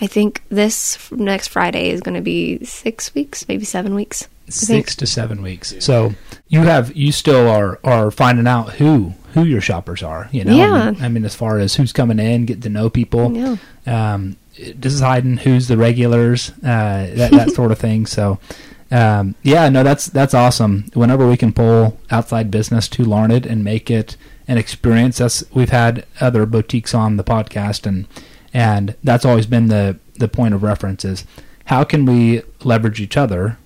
I 0.00 0.06
think 0.06 0.42
this 0.48 1.10
next 1.10 1.48
Friday 1.48 1.90
is 1.90 2.00
going 2.00 2.14
to 2.14 2.20
be 2.20 2.64
six 2.64 3.14
weeks, 3.14 3.46
maybe 3.48 3.64
seven 3.64 3.94
weeks. 3.94 4.28
Six 4.48 4.96
to 4.96 5.06
seven 5.06 5.42
weeks. 5.42 5.74
So 5.80 6.14
you 6.48 6.62
have 6.62 6.96
you 6.96 7.12
still 7.12 7.48
are 7.48 7.78
are 7.84 8.10
finding 8.10 8.46
out 8.46 8.72
who 8.74 9.12
who 9.34 9.44
your 9.44 9.60
shoppers 9.60 10.02
are. 10.02 10.28
You 10.32 10.44
know, 10.44 10.54
Yeah. 10.56 10.72
I 10.72 10.90
mean, 10.92 11.02
I 11.04 11.08
mean, 11.08 11.24
as 11.26 11.34
far 11.34 11.58
as 11.58 11.74
who's 11.74 11.92
coming 11.92 12.18
in, 12.18 12.46
getting 12.46 12.62
to 12.62 12.68
know 12.70 12.88
people. 12.88 13.32
Yeah. 13.36 13.56
um, 13.86 14.36
deciding 14.80 15.36
who's 15.38 15.68
the 15.68 15.76
regulars, 15.76 16.50
uh, 16.64 17.10
that 17.14 17.30
that 17.32 17.50
sort 17.50 17.70
of 17.72 17.78
thing. 17.78 18.06
So, 18.06 18.38
um, 18.90 19.34
yeah, 19.42 19.68
no, 19.68 19.82
that's 19.82 20.06
that's 20.06 20.34
awesome. 20.34 20.86
Whenever 20.94 21.28
we 21.28 21.36
can 21.36 21.52
pull 21.52 21.98
outside 22.10 22.50
business 22.50 22.88
to 22.88 23.04
Larned 23.04 23.44
and 23.46 23.62
make 23.62 23.90
it 23.90 24.16
an 24.48 24.56
experience, 24.58 25.18
that's 25.18 25.44
we've 25.52 25.70
had 25.70 26.06
other 26.20 26.46
boutiques 26.46 26.94
on 26.94 27.18
the 27.18 27.24
podcast, 27.24 27.86
and 27.86 28.06
and 28.54 28.94
that's 29.04 29.24
always 29.24 29.46
been 29.46 29.68
the 29.68 29.98
the 30.16 30.28
point 30.28 30.54
of 30.54 30.62
reference 30.62 31.04
is 31.04 31.24
how 31.66 31.84
can 31.84 32.04
we 32.06 32.42
leverage 32.64 33.00
each 33.00 33.16
other 33.16 33.58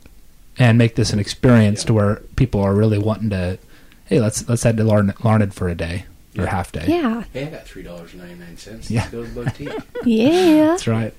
and 0.58 0.76
make 0.76 0.96
this 0.96 1.12
an 1.12 1.18
experience 1.18 1.82
to 1.84 1.94
where 1.94 2.16
people 2.36 2.60
are 2.60 2.74
really 2.74 2.98
wanting 2.98 3.30
to. 3.30 3.58
Hey, 4.06 4.20
let's 4.20 4.46
let's 4.48 4.62
head 4.64 4.76
to 4.76 4.84
Larned, 4.84 5.14
Larned 5.24 5.54
for 5.54 5.68
a 5.68 5.74
day 5.74 6.04
or 6.36 6.44
Yeah. 6.44 6.50
half 6.50 6.72
day. 6.72 6.84
Yeah. 6.88 7.24
Hey, 7.32 7.46
I 7.46 7.50
got 7.50 7.64
three 7.66 7.82
dollars 7.82 8.12
and 8.12 8.22
ninety 8.22 8.38
nine 8.38 8.56
cents. 8.58 8.90
Yeah. 8.90 9.08
Go 9.10 9.24
to 9.24 9.30
boutique. 9.30 9.72
Yeah. 10.04 10.66
That's 10.66 10.86
right. 10.86 11.14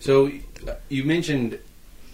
so 0.00 0.30
uh, 0.68 0.74
you 0.88 1.02
mentioned 1.04 1.58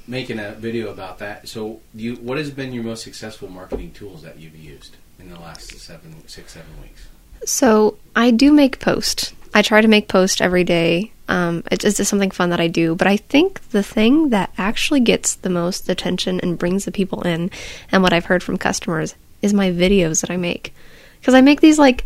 making 0.07 0.39
a 0.39 0.53
video 0.53 0.91
about 0.91 1.19
that. 1.19 1.47
So 1.49 1.81
you, 1.95 2.15
what 2.17 2.39
has 2.39 2.51
been 2.51 2.73
your 2.73 2.85
most 2.85 3.03
successful 3.05 3.49
marketing 3.51 3.91
tools 3.93 4.23
that 4.23 4.39
you've 4.39 4.57
used 4.57 4.97
in 5.21 5.29
the 5.29 5.39
last 5.39 5.79
seven, 5.79 6.27
six, 6.27 6.55
seven 6.55 6.71
weeks? 6.81 7.09
So 7.45 7.99
I 8.17 8.31
do 8.31 8.51
make 8.53 8.81
post. 8.81 9.35
I 9.55 9.63
try 9.63 9.81
to 9.81 9.89
make 9.89 10.09
posts 10.09 10.41
every 10.41 10.65
day. 10.65 11.13
Um, 11.29 11.63
it's 11.71 11.85
just 11.85 12.05
something 12.05 12.31
fun 12.31 12.51
that 12.51 12.61
I 12.61 12.69
do. 12.69 12.95
But 12.95 13.07
I 13.07 13.17
think 13.17 13.61
the 13.71 13.83
thing 13.83 14.31
that 14.31 14.53
actually 14.57 15.01
gets 15.01 15.35
the 15.35 15.51
most 15.51 15.89
attention 15.89 16.41
and 16.41 16.59
brings 16.59 16.85
the 16.85 16.93
people 16.93 17.23
in, 17.23 17.51
and 17.93 18.03
what 18.03 18.13
I've 18.13 18.27
heard 18.27 18.43
from 18.43 18.59
customers, 18.59 19.15
is 19.43 19.53
my 19.53 19.71
videos 19.71 20.21
that 20.21 20.31
I 20.31 20.37
make. 20.37 20.75
Because 21.21 21.35
I 21.35 21.41
make 21.41 21.61
these 21.61 21.79
like, 21.79 22.05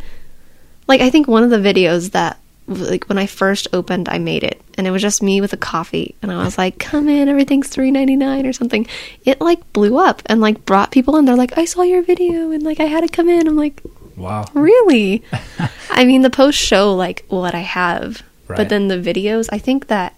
like 0.88 1.00
I 1.00 1.10
think 1.10 1.28
one 1.28 1.42
of 1.42 1.50
the 1.50 1.56
videos 1.56 2.12
that 2.12 2.38
like 2.68 3.08
when 3.08 3.18
I 3.18 3.26
first 3.26 3.68
opened, 3.72 4.08
I 4.08 4.18
made 4.18 4.44
it, 4.44 4.60
and 4.78 4.86
it 4.86 4.90
was 4.90 5.02
just 5.02 5.22
me 5.22 5.40
with 5.40 5.52
a 5.52 5.56
coffee, 5.56 6.14
and 6.22 6.30
I 6.30 6.42
was 6.44 6.56
like, 6.56 6.78
"Come 6.78 7.08
in, 7.08 7.28
everything's 7.28 7.68
three 7.68 7.90
ninety 7.90 8.16
nine 8.16 8.46
or 8.46 8.52
something." 8.52 8.86
It 9.24 9.40
like 9.40 9.72
blew 9.72 9.98
up 9.98 10.22
and 10.26 10.40
like 10.40 10.64
brought 10.64 10.92
people 10.92 11.16
in. 11.16 11.24
They're 11.24 11.36
like, 11.36 11.58
"I 11.58 11.64
saw 11.64 11.82
your 11.82 12.02
video, 12.02 12.50
and 12.50 12.62
like 12.62 12.80
I 12.80 12.84
had 12.84 13.02
to 13.02 13.08
come 13.08 13.28
in." 13.28 13.46
I'm 13.46 13.56
like, 13.56 13.82
Wow. 14.22 14.44
Really? 14.54 15.24
I 15.90 16.04
mean, 16.04 16.22
the 16.22 16.30
posts 16.30 16.60
show 16.60 16.94
like 16.94 17.24
what 17.28 17.54
I 17.54 17.60
have, 17.60 18.22
Right. 18.46 18.56
but 18.56 18.68
then 18.68 18.88
the 18.88 18.96
videos, 18.96 19.48
I 19.50 19.58
think 19.58 19.88
that 19.88 20.14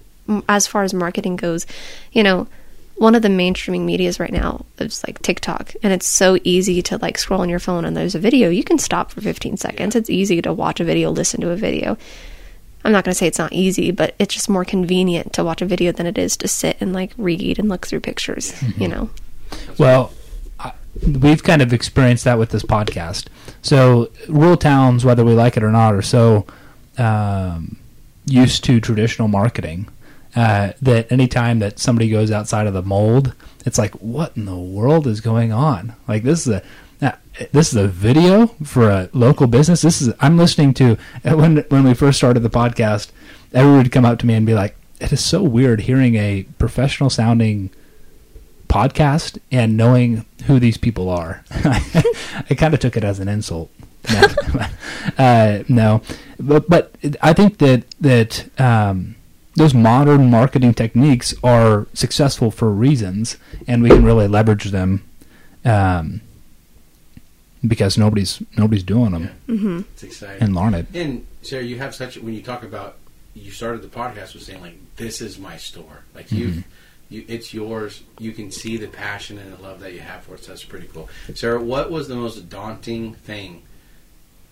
as 0.49 0.67
far 0.67 0.83
as 0.83 0.93
marketing 0.93 1.37
goes, 1.37 1.67
you 2.13 2.23
know, 2.23 2.47
one 2.97 3.15
of 3.15 3.23
the 3.23 3.29
mainstreaming 3.29 3.81
medias 3.81 4.21
right 4.21 4.33
now 4.33 4.65
is 4.79 5.03
like 5.07 5.21
TikTok, 5.23 5.75
and 5.83 5.93
it's 5.93 6.07
so 6.07 6.39
easy 6.45 6.81
to 6.83 6.99
like 6.99 7.19
scroll 7.19 7.41
on 7.41 7.49
your 7.49 7.59
phone 7.59 7.85
and 7.85 7.97
there's 7.97 8.15
a 8.15 8.21
video. 8.21 8.51
You 8.51 8.63
can 8.63 8.79
stop 8.79 9.11
for 9.11 9.21
15 9.21 9.57
seconds. 9.57 9.97
It's 9.97 10.11
easy 10.11 10.41
to 10.43 10.53
watch 10.53 10.81
a 10.81 10.85
video, 10.85 11.11
listen 11.11 11.41
to 11.41 11.51
a 11.51 11.57
video. 11.57 11.97
I'm 12.85 12.93
not 12.93 13.05
going 13.05 13.13
to 13.13 13.19
say 13.19 13.27
it's 13.27 13.39
not 13.39 13.53
easy, 13.53 13.91
but 13.91 14.15
it's 14.19 14.35
just 14.35 14.49
more 14.51 14.65
convenient 14.65 15.33
to 15.33 15.45
watch 15.45 15.63
a 15.63 15.67
video 15.67 15.91
than 15.91 16.07
it 16.07 16.19
is 16.19 16.37
to 16.37 16.49
sit 16.49 16.77
and 16.81 16.93
like 16.93 17.13
read 17.17 17.59
and 17.59 17.69
look 17.69 17.87
through 17.87 18.01
pictures, 18.01 18.53
mm-hmm. 18.53 18.83
you 18.83 18.89
know? 18.89 19.11
Well, 19.79 20.13
we've 21.03 21.43
kind 21.43 21.63
of 21.63 21.73
experienced 21.73 22.25
that 22.25 22.39
with 22.39 22.51
this 22.51 22.63
podcast. 22.63 23.27
So, 23.63 24.11
rural 24.29 24.57
towns, 24.57 25.05
whether 25.05 25.25
we 25.25 25.35
like 25.35 25.57
it 25.57 25.63
or 25.63 25.71
not, 25.71 25.95
are 25.95 26.03
so 26.03 26.47
um, 26.99 27.77
used 28.27 28.65
to 28.65 28.81
traditional 28.81 29.29
marketing 29.29 29.89
uh, 30.37 30.73
that 30.83 31.11
anytime 31.11 31.59
that 31.61 31.79
somebody 31.79 32.09
goes 32.09 32.31
outside 32.31 32.67
of 32.67 32.75
the 32.75 32.83
mold, 32.83 33.35
it's 33.65 33.79
like, 33.79 33.95
what 33.95 34.37
in 34.37 34.45
the 34.45 34.57
world 34.57 35.07
is 35.07 35.21
going 35.21 35.53
on? 35.53 35.95
Like 36.07 36.23
this 36.23 36.47
is 36.47 36.55
a 36.55 36.63
uh, 37.03 37.13
this 37.53 37.73
is 37.73 37.77
a 37.77 37.89
video 37.89 38.47
for 38.63 38.89
a 38.89 39.09
local 39.13 39.47
business. 39.47 39.83
This 39.83 40.01
is 40.01 40.15
I'm 40.21 40.39
listening 40.39 40.73
to 40.75 40.97
when 41.25 41.59
when 41.69 41.85
we 41.85 41.95
first 41.95 42.19
started 42.19 42.41
the 42.41 42.51
podcast. 42.51 43.11
Everyone 43.53 43.79
would 43.79 43.93
come 43.93 44.05
up 44.05 44.19
to 44.21 44.27
me 44.27 44.35
and 44.35 44.47
be 44.47 44.55
like, 44.55 44.77
"It 45.01 45.13
is 45.13 45.25
so 45.25 45.43
weird 45.43 45.83
hearing 45.83 46.15
a 46.15 46.45
professional 46.59 47.11
sounding." 47.11 47.71
Podcast 48.69 49.39
and 49.53 49.77
knowing 49.77 50.25
who 50.47 50.59
these 50.59 50.77
people 50.77 51.09
are. 51.09 51.45
I 51.51 52.55
kind 52.57 52.75
of 52.75 52.81
took 52.81 52.97
it 52.97 53.05
as 53.05 53.19
an 53.21 53.29
insult. 53.29 53.71
No, 54.13 54.23
uh, 55.19 55.63
no. 55.69 56.03
but 56.39 56.69
but 56.69 56.95
I 57.23 57.33
think 57.33 57.59
that 57.59 57.85
that 58.01 58.61
um, 58.61 59.17
those 59.57 59.73
modern 59.73 60.31
marketing 60.31 60.75
techniques 60.75 61.33
are 61.43 61.87
successful 61.95 62.51
for 62.51 62.71
reasons, 62.71 63.39
and 63.67 63.83
we 63.83 63.89
can 63.89 64.05
really 64.05 64.29
leverage 64.29 64.65
them 64.73 65.05
um, 65.65 66.21
because 67.67 67.97
nobody's 67.97 68.43
nobody's 68.59 68.83
doing 68.83 69.13
them 69.13 69.31
Mm-hmm. 69.49 69.81
It's 69.95 70.03
exciting. 70.03 70.43
in 70.49 70.55
Larned. 70.55 70.87
And 70.95 71.27
Sarah, 71.43 71.63
you 71.65 71.79
have 71.79 71.95
such 71.95 72.19
when 72.19 72.35
you 72.35 72.43
talk 72.43 72.63
about 72.63 72.97
you 73.35 73.51
started 73.51 73.81
the 73.83 73.89
podcast 73.89 74.35
with 74.35 74.43
saying 74.43 74.61
like, 74.61 74.77
"This 74.97 75.21
is 75.21 75.39
my 75.39 75.57
store." 75.57 76.05
Like 76.15 76.31
you, 76.31 76.63
you, 77.09 77.25
it's 77.29 77.53
yours. 77.53 78.03
You 78.19 78.33
can 78.33 78.51
see 78.51 78.77
the 78.77 78.89
passion 78.89 79.39
and 79.39 79.57
the 79.57 79.63
love 79.63 79.81
that 79.81 79.93
you 79.93 80.01
have 80.01 80.23
for 80.23 80.35
it. 80.35 80.45
So 80.45 80.53
that's 80.53 80.65
pretty 80.65 80.89
cool. 80.93 81.09
Sarah, 81.35 81.63
what 81.63 81.91
was 81.91 82.09
the 82.09 82.17
most 82.17 82.49
daunting 82.49 83.15
thing, 83.15 83.63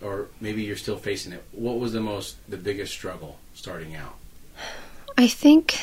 or 0.01 0.29
maybe 0.41 0.63
you're 0.63 0.77
still 0.77 0.97
facing 0.97 1.33
it? 1.33 1.45
What 1.53 1.79
was 1.79 1.93
the 1.93 2.01
most, 2.01 2.37
the 2.49 2.57
biggest 2.57 2.93
struggle 2.93 3.39
starting 3.55 3.95
out, 3.95 4.17
I 5.17 5.29
think 5.29 5.79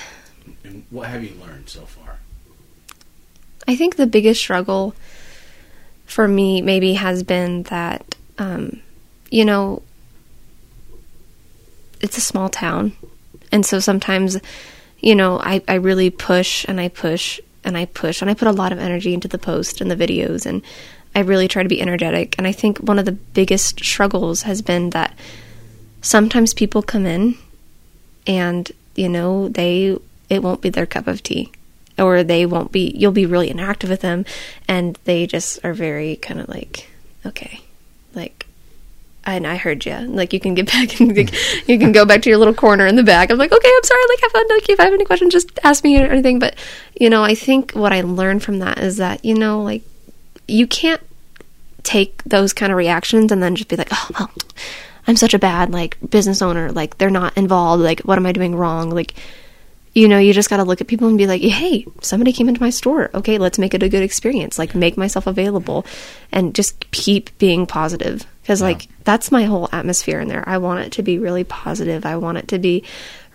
and 0.64 0.86
what 0.90 1.08
have 1.10 1.24
you 1.24 1.34
learned 1.40 1.70
so 1.70 1.82
far? 1.82 2.20
I 3.68 3.76
think 3.76 3.96
the 3.96 4.08
biggest 4.08 4.42
struggle 4.42 4.96
for 6.06 6.28
me 6.28 6.62
maybe 6.62 6.94
has 6.94 7.24
been 7.24 7.64
that, 7.64 8.16
um, 8.38 8.82
you 9.30 9.46
know, 9.46 9.84
it's 12.02 12.18
a 12.18 12.22
small 12.22 12.50
town. 12.50 12.94
And 13.52 13.66
so 13.66 13.80
sometimes, 13.80 14.38
you 15.00 15.16
know, 15.16 15.40
I, 15.40 15.62
I 15.68 15.76
really 15.76 16.10
push 16.10 16.66
and 16.68 16.80
I 16.80 16.90
push 16.90 17.40
and 17.64 17.78
I 17.78 17.86
push 17.86 18.22
and 18.22 18.30
I 18.30 18.34
put 18.34 18.48
a 18.48 18.54
lot 18.54 18.72
of 18.72 18.80
energy 18.80 19.14
into 19.14 19.28
the 19.28 19.38
post 19.38 19.82
and 19.82 19.90
the 19.90 19.96
videos 19.96 20.46
and 20.46 20.62
I 21.16 21.20
really 21.20 21.48
try 21.48 21.64
to 21.64 21.70
be 21.70 21.82
energetic. 21.82 22.36
And 22.38 22.46
I 22.46 22.52
think 22.52 22.78
one 22.80 23.00
of 23.00 23.06
the 23.06 23.12
biggest 23.12 23.80
struggles 23.80 24.44
has 24.44 24.62
been 24.62 24.92
that 24.92 25.18
sometimes 26.02 26.54
people 26.54 26.82
come 26.82 27.06
in 27.06 27.38
and, 28.28 28.72
you 28.96 29.10
know, 29.10 29.50
they, 29.50 29.98
it 30.30 30.44
won't 30.44 30.62
be 30.62 30.70
their 30.70 30.86
cup 30.86 31.08
of 31.08 31.24
tea 31.24 31.52
or 32.00 32.24
they 32.24 32.46
won't 32.46 32.72
be 32.72 32.92
you'll 32.96 33.12
be 33.12 33.26
really 33.26 33.50
interactive 33.50 33.90
with 33.90 34.02
them 34.02 34.26
and 34.68 34.98
they 35.04 35.28
just 35.28 35.64
are 35.64 35.74
very 35.74 36.16
kind 36.16 36.40
of 36.40 36.48
like 36.50 36.90
okay 37.26 37.62
like 38.14 38.46
and 39.26 39.46
I 39.46 39.58
heard 39.58 39.86
you. 39.86 39.98
Like 40.00 40.34
you 40.34 40.40
can 40.40 40.54
get 40.54 40.68
back 40.72 41.00
and 41.00 41.16
like, 41.16 41.34
you 41.68 41.78
can 41.78 41.92
go 41.92 42.06
back 42.06 42.22
to 42.24 42.30
your 42.30 42.38
little 42.38 42.54
corner 42.54 42.88
in 42.88 42.96
the 42.96 43.04
back. 43.04 43.30
I'm 43.30 43.38
like, 43.38 43.52
okay, 43.52 43.72
I'm 43.76 43.84
sorry. 43.84 44.02
Like 44.10 44.22
have 44.22 44.32
fun. 44.32 44.48
Like 44.50 44.70
if 44.70 44.80
I 44.80 44.86
have 44.86 44.94
any 44.94 45.06
questions, 45.06 45.34
just 45.34 45.60
ask 45.64 45.84
me 45.84 46.02
or 46.02 46.08
anything. 46.08 46.40
But 46.40 46.56
you 47.00 47.10
know, 47.10 47.24
I 47.24 47.36
think 47.36 47.72
what 47.74 47.94
I 47.94 48.02
learned 48.02 48.44
from 48.44 48.60
that 48.60 48.80
is 48.80 48.98
that 48.98 49.24
you 49.24 49.36
know, 49.36 49.62
like 49.62 49.84
you 50.48 50.68
can't 50.68 51.02
take 51.84 52.24
those 52.24 52.54
kind 52.54 52.72
of 52.72 52.78
reactions 52.78 53.32
and 53.32 53.42
then 53.42 53.56
just 53.56 53.70
be 53.70 53.76
like, 53.76 53.90
oh 53.92 54.08
well, 54.18 54.32
I'm 55.08 55.16
such 55.16 55.34
a 55.34 55.40
bad 55.40 55.72
like 55.72 55.98
business 56.10 56.42
owner. 56.42 56.72
Like 56.72 56.98
they're 56.98 57.10
not 57.10 57.38
involved. 57.38 57.84
Like 57.84 58.02
what 58.02 58.18
am 58.18 58.26
I 58.26 58.32
doing 58.32 58.56
wrong? 58.56 58.90
Like 58.90 59.14
you 59.94 60.08
know, 60.08 60.20
you 60.20 60.34
just 60.34 60.50
got 60.50 60.58
to 60.58 60.64
look 60.64 60.82
at 60.82 60.88
people 60.88 61.08
and 61.08 61.18
be 61.18 61.28
like, 61.28 61.42
hey, 61.42 61.86
somebody 62.02 62.32
came 62.32 62.48
into 62.48 62.62
my 62.62 62.70
store. 62.70 63.10
Okay, 63.14 63.38
let's 63.38 63.58
make 63.58 63.74
it 63.74 63.84
a 63.84 63.90
good 63.90 64.04
experience. 64.04 64.60
Like, 64.60 64.76
make 64.76 64.98
myself 64.98 65.26
available 65.26 65.86
and 66.32 66.54
just 66.54 66.90
keep 66.92 67.36
being 67.40 67.66
positive. 67.66 68.26
Because, 68.50 68.64
like, 68.64 68.88
that's 69.04 69.32
my 69.32 69.44
whole 69.44 69.70
atmosphere 69.72 70.20
in 70.20 70.28
there. 70.28 70.44
I 70.50 70.58
want 70.58 70.80
it 70.84 70.92
to 70.94 71.04
be 71.04 71.20
really 71.20 71.44
positive. 71.44 72.04
I 72.04 72.16
want 72.18 72.40
it 72.40 72.48
to 72.48 72.58
be 72.58 72.84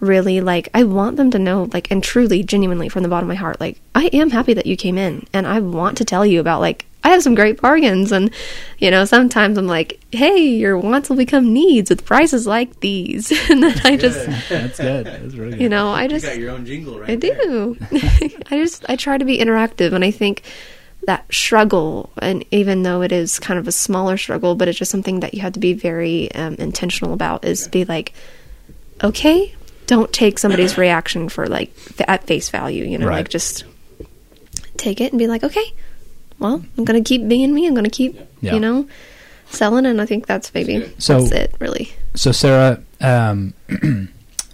really, 0.01 0.41
like, 0.41 0.69
I 0.75 0.83
want 0.83 1.17
them 1.19 1.31
to 1.31 1.39
know, 1.39 1.69
like, 1.73 1.89
and 1.93 2.03
truly, 2.03 2.43
genuinely, 2.43 2.89
from 2.89 3.05
the 3.05 3.09
bottom 3.09 3.31
of 3.31 3.37
my 3.37 3.39
heart, 3.41 3.61
like, 3.61 3.81
I 3.95 4.07
am 4.07 4.31
happy 4.31 4.55
that 4.55 4.67
you 4.67 4.77
came 4.77 4.99
in. 4.99 5.25
And 5.33 5.47
I 5.47 5.61
want 5.61 5.99
to 5.99 6.05
tell 6.05 6.27
you 6.27 6.41
about, 6.41 6.61
like, 6.61 6.87
I 7.05 7.11
have 7.11 7.23
some 7.23 7.37
great 7.37 7.61
bargains. 7.61 8.11
And, 8.11 8.33
you 8.79 8.91
know, 8.91 9.05
sometimes 9.05 9.57
I'm 9.57 9.69
like, 9.69 10.01
hey, 10.11 10.49
your 10.49 10.77
wants 10.77 11.09
will 11.09 11.17
become 11.17 11.53
needs 11.53 11.91
with 11.91 12.05
prices 12.05 12.45
like 12.45 12.81
these. 12.81 13.31
and 13.51 13.63
then 13.63 13.81
I 13.85 13.97
just, 13.97 14.19
That's 14.49 14.81
good. 14.81 15.07
That's 15.07 15.35
really 15.37 15.53
good. 15.53 15.61
you 15.61 15.69
know, 15.69 15.91
I 15.93 16.03
You 16.03 16.09
just. 16.09 16.27
got 16.27 16.39
your 16.39 16.51
own 16.51 16.67
jingle, 16.67 16.99
right? 16.99 17.11
I 17.11 17.15
do. 17.15 17.77
I 17.93 18.59
just 18.59 18.85
I 18.89 18.97
try 18.97 19.17
to 19.17 19.25
be 19.25 19.39
interactive, 19.39 19.93
and 19.93 20.05
I 20.05 20.11
think 20.11 20.43
that 21.07 21.27
struggle, 21.33 22.11
and 22.19 22.45
even 22.51 22.83
though 22.83 23.03
it 23.03 23.13
is 23.13 23.39
kind 23.39 23.59
of 23.59 23.69
a 23.69 23.73
smaller 23.73 24.17
struggle, 24.17 24.55
but 24.55 24.69
it's 24.69 24.79
just 24.79 24.91
something 24.91 25.21
that 25.21 25.35
you 25.35 25.41
have 25.43 25.53
to 25.55 25.61
be 25.61 25.73
very 25.75 26.33
um, 26.33 26.55
intentional 26.55 27.13
about. 27.13 27.45
Is 27.45 27.69
be 27.69 27.85
like, 27.85 28.13
okay, 29.03 29.55
don't 29.87 30.13
take 30.13 30.39
somebody's 30.39 30.79
reaction 30.79 31.29
for 31.29 31.47
like 31.47 31.73
at 32.09 32.25
face 32.27 32.49
value. 32.49 32.85
You 32.85 32.99
know, 32.99 33.07
Right. 33.09 33.17
like 33.17 33.29
just 33.29 33.65
take 34.77 35.01
it 35.01 35.13
and 35.13 35.19
be 35.19 35.27
like, 35.27 35.45
okay, 35.45 35.73
well, 36.39 36.65
I'm 36.77 36.85
gonna 36.85 37.03
keep 37.03 37.27
being 37.29 37.55
me. 37.55 37.67
I'm 37.67 37.75
gonna 37.75 37.91
keep, 37.91 38.19
Yeah. 38.41 38.55
you 38.55 38.61
know, 38.61 38.89
selling, 39.51 39.87
and 39.87 40.01
I 40.01 40.07
think 40.07 40.27
that's 40.27 40.53
maybe. 40.55 40.93
So- 40.99 41.21
that's 41.23 41.33
it, 41.33 41.55
really. 41.61 41.93
so 42.15 42.33
Sarah, 42.33 42.83
um, 43.01 43.55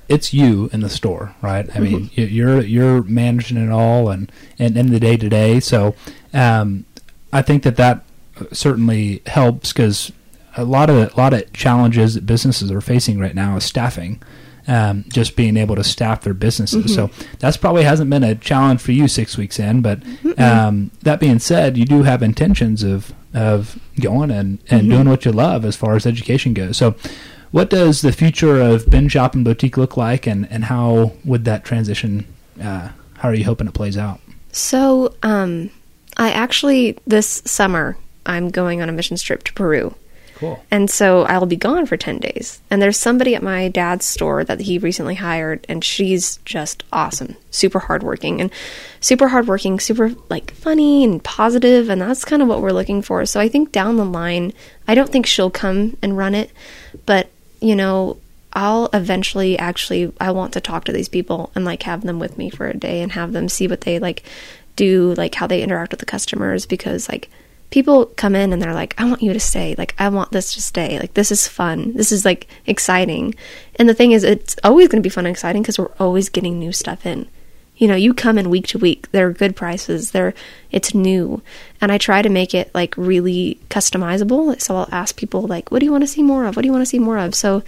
it's 0.09 0.35
you 0.35 0.69
in 0.73 0.81
the 0.81 0.89
store, 0.89 1.35
right? 1.43 1.69
I 1.75 1.79
mean, 1.79 2.11
you- 2.15 2.27
you're 2.27 2.61
you're 2.63 3.03
managing 3.05 3.57
it 3.57 3.71
all 3.71 4.11
and 4.11 4.31
and 4.59 4.77
in 4.77 4.91
the 4.91 4.99
day 5.01 5.17
to 5.17 5.29
day. 5.29 5.61
So, 5.61 5.95
um, 6.33 6.85
I 7.33 7.43
think 7.43 7.63
that 7.63 7.77
that 7.77 8.05
certainly 8.53 9.23
helps 9.27 9.73
because 9.73 10.13
a 10.57 10.65
lot 10.65 10.91
of 10.91 11.13
a 11.13 11.17
lot 11.17 11.33
of 11.33 11.53
challenges 11.53 12.15
that 12.15 12.27
businesses 12.27 12.71
are 12.71 12.81
facing 12.81 13.19
right 13.19 13.35
now 13.35 13.57
is 13.57 13.65
staffing. 13.65 14.23
Um, 14.69 15.05
just 15.09 15.35
being 15.35 15.57
able 15.57 15.75
to 15.75 15.83
staff 15.83 16.23
their 16.23 16.35
businesses. 16.35 16.95
So 16.95 17.11
that's 17.41 17.57
probably 17.57 17.83
hasn't 17.83 18.09
been 18.09 18.23
a 18.23 18.37
challenge 18.37 18.81
for 18.81 18.93
you 18.93 19.09
six 19.09 19.37
weeks 19.37 19.59
in. 19.59 19.81
But 19.81 20.03
um, 20.39 20.93
that 21.03 21.19
being 21.19 21.41
said, 21.41 21.77
you 21.77 21.85
do 21.85 22.05
have 22.05 22.23
intentions 22.23 22.85
of 22.85 23.13
of 23.35 23.81
going 24.01 24.31
and, 24.31 24.59
and 24.71 24.89
doing 24.89 25.09
what 25.09 25.25
you 25.25 25.33
love 25.33 25.65
as 25.65 25.77
far 25.77 25.97
as 25.97 26.07
education 26.07 26.55
goes. 26.55 26.77
So 26.77 26.95
what 27.51 27.71
does 27.71 28.03
the 28.03 28.13
future 28.13 28.61
of 28.61 28.89
bin 28.89 29.09
shop 29.09 29.35
and 29.35 29.45
boutique 29.45 29.77
look 29.77 29.97
like, 29.97 30.27
and, 30.27 30.47
and 30.53 30.65
how 30.67 31.13
would 31.25 31.45
that 31.47 31.65
transition? 31.65 32.27
Uh, 32.63 32.91
how 33.19 33.29
are 33.29 33.35
you 33.35 33.45
hoping 33.45 33.67
it 33.67 33.75
plays 33.75 33.97
out? 33.97 34.21
So, 34.53 35.15
um, 35.23 35.71
I 36.21 36.31
actually 36.31 36.99
this 37.07 37.43
summer 37.45 37.97
I'm 38.27 38.51
going 38.51 38.83
on 38.83 38.89
a 38.89 38.93
mission 38.93 39.17
trip 39.17 39.43
to 39.45 39.53
Peru. 39.55 39.95
Cool. 40.35 40.65
And 40.71 40.91
so 40.91 41.23
I'll 41.23 41.45
be 41.45 41.57
gone 41.57 41.85
for 41.85 41.99
10 41.99 42.19
days. 42.19 42.63
And 42.71 42.81
there's 42.81 42.97
somebody 42.97 43.35
at 43.35 43.43
my 43.43 43.69
dad's 43.69 44.07
store 44.07 44.43
that 44.45 44.61
he 44.61 44.79
recently 44.79 45.17
hired, 45.17 45.67
and 45.69 45.85
she's 45.85 46.39
just 46.47 46.83
awesome. 46.93 47.37
Super 47.51 47.79
hardworking 47.79 48.41
and 48.41 48.51
super 49.01 49.29
hardworking, 49.29 49.79
super 49.81 50.15
like 50.31 50.53
funny 50.53 51.05
and 51.05 51.23
positive, 51.23 51.91
and 51.91 52.01
that's 52.01 52.25
kind 52.25 52.41
of 52.41 52.49
what 52.49 52.63
we're 52.63 52.73
looking 52.73 53.03
for. 53.03 53.27
So 53.27 53.39
I 53.39 53.49
think 53.49 53.71
down 53.71 53.97
the 53.97 54.05
line, 54.05 54.55
I 54.89 54.95
don't 54.95 55.11
think 55.11 55.27
she'll 55.27 55.51
come 55.51 55.99
and 56.01 56.17
run 56.17 56.35
it, 56.35 56.51
but 57.05 57.29
you 57.61 57.77
know, 57.77 58.17
I'll 58.53 58.89
eventually 58.93 59.59
actually 59.59 60.13
I 60.21 60.31
want 60.31 60.55
to 60.55 60.61
talk 60.61 60.85
to 60.85 60.93
these 60.93 61.09
people 61.09 61.53
and 61.55 61.65
like 61.65 61.83
have 61.85 62.03
them 62.03 62.19
with 62.19 62.39
me 62.39 62.51
for 62.51 62.67
a 62.67 62.77
day 62.77 63.03
and 63.03 63.13
have 63.13 63.33
them 63.33 63.49
see 63.49 63.69
what 63.69 63.83
they 63.83 63.99
like 63.99 64.25
do, 64.81 65.15
like 65.15 65.35
how 65.35 65.47
they 65.47 65.63
interact 65.63 65.93
with 65.93 66.01
the 66.01 66.07
customers 66.07 66.65
because 66.65 67.07
like 67.09 67.29
people 67.71 68.07
come 68.07 68.35
in 68.35 68.53
and 68.53 68.61
they're 68.61 68.75
like, 68.75 68.95
I 68.99 69.05
want 69.05 69.23
you 69.23 69.33
to 69.33 69.41
stay. 69.41 69.75
Like, 69.77 69.95
I 69.99 70.09
want 70.09 70.33
this 70.33 70.55
to 70.55 70.63
stay. 70.63 70.99
Like, 70.99 71.15
this 71.15 71.31
is 71.31 71.47
fun. 71.47 71.93
This 71.95 72.11
is 72.13 72.25
like 72.25 72.49
exciting. 72.67 73.35
And 73.77 73.89
the 73.89 73.95
thing 73.95 74.13
is, 74.13 74.25
it's 74.25 74.57
always 74.65 74.89
going 74.89 75.03
to 75.03 75.07
be 75.07 75.13
fun 75.13 75.27
and 75.27 75.35
exciting 75.35 75.63
because 75.63 75.79
we're 75.79 75.93
always 76.01 76.29
getting 76.31 76.59
new 76.59 76.73
stuff 76.73 77.05
in. 77.07 77.29
You 77.77 77.89
know, 77.89 77.95
you 77.95 78.13
come 78.13 78.39
in 78.39 78.51
week 78.51 78.67
to 78.69 78.79
week. 78.79 79.11
They're 79.13 79.33
good 79.33 79.57
prices. 79.57 80.11
They're 80.11 80.35
it's 80.71 80.95
new, 80.95 81.41
and 81.81 81.91
I 81.91 81.97
try 81.97 82.21
to 82.21 82.29
make 82.29 82.53
it 82.53 82.71
like 82.75 82.95
really 82.99 83.59
customizable. 83.71 84.61
So 84.61 84.77
I'll 84.77 84.89
ask 84.93 85.17
people 85.17 85.47
like, 85.47 85.71
"What 85.71 85.79
do 85.79 85.87
you 85.87 85.93
want 85.93 86.03
to 86.03 86.15
see 86.15 86.23
more 86.23 86.45
of? 86.45 86.57
What 86.57 86.63
do 86.63 86.69
you 86.69 86.73
want 86.73 86.83
to 86.83 86.93
see 86.95 86.99
more 86.99 87.17
of?" 87.17 87.35
So 87.35 87.63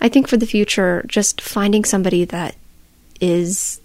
I 0.00 0.08
think 0.08 0.26
for 0.26 0.36
the 0.36 0.52
future, 0.54 1.04
just 1.06 1.40
finding 1.40 1.84
somebody 1.84 2.24
that 2.24 2.56
is 3.20 3.80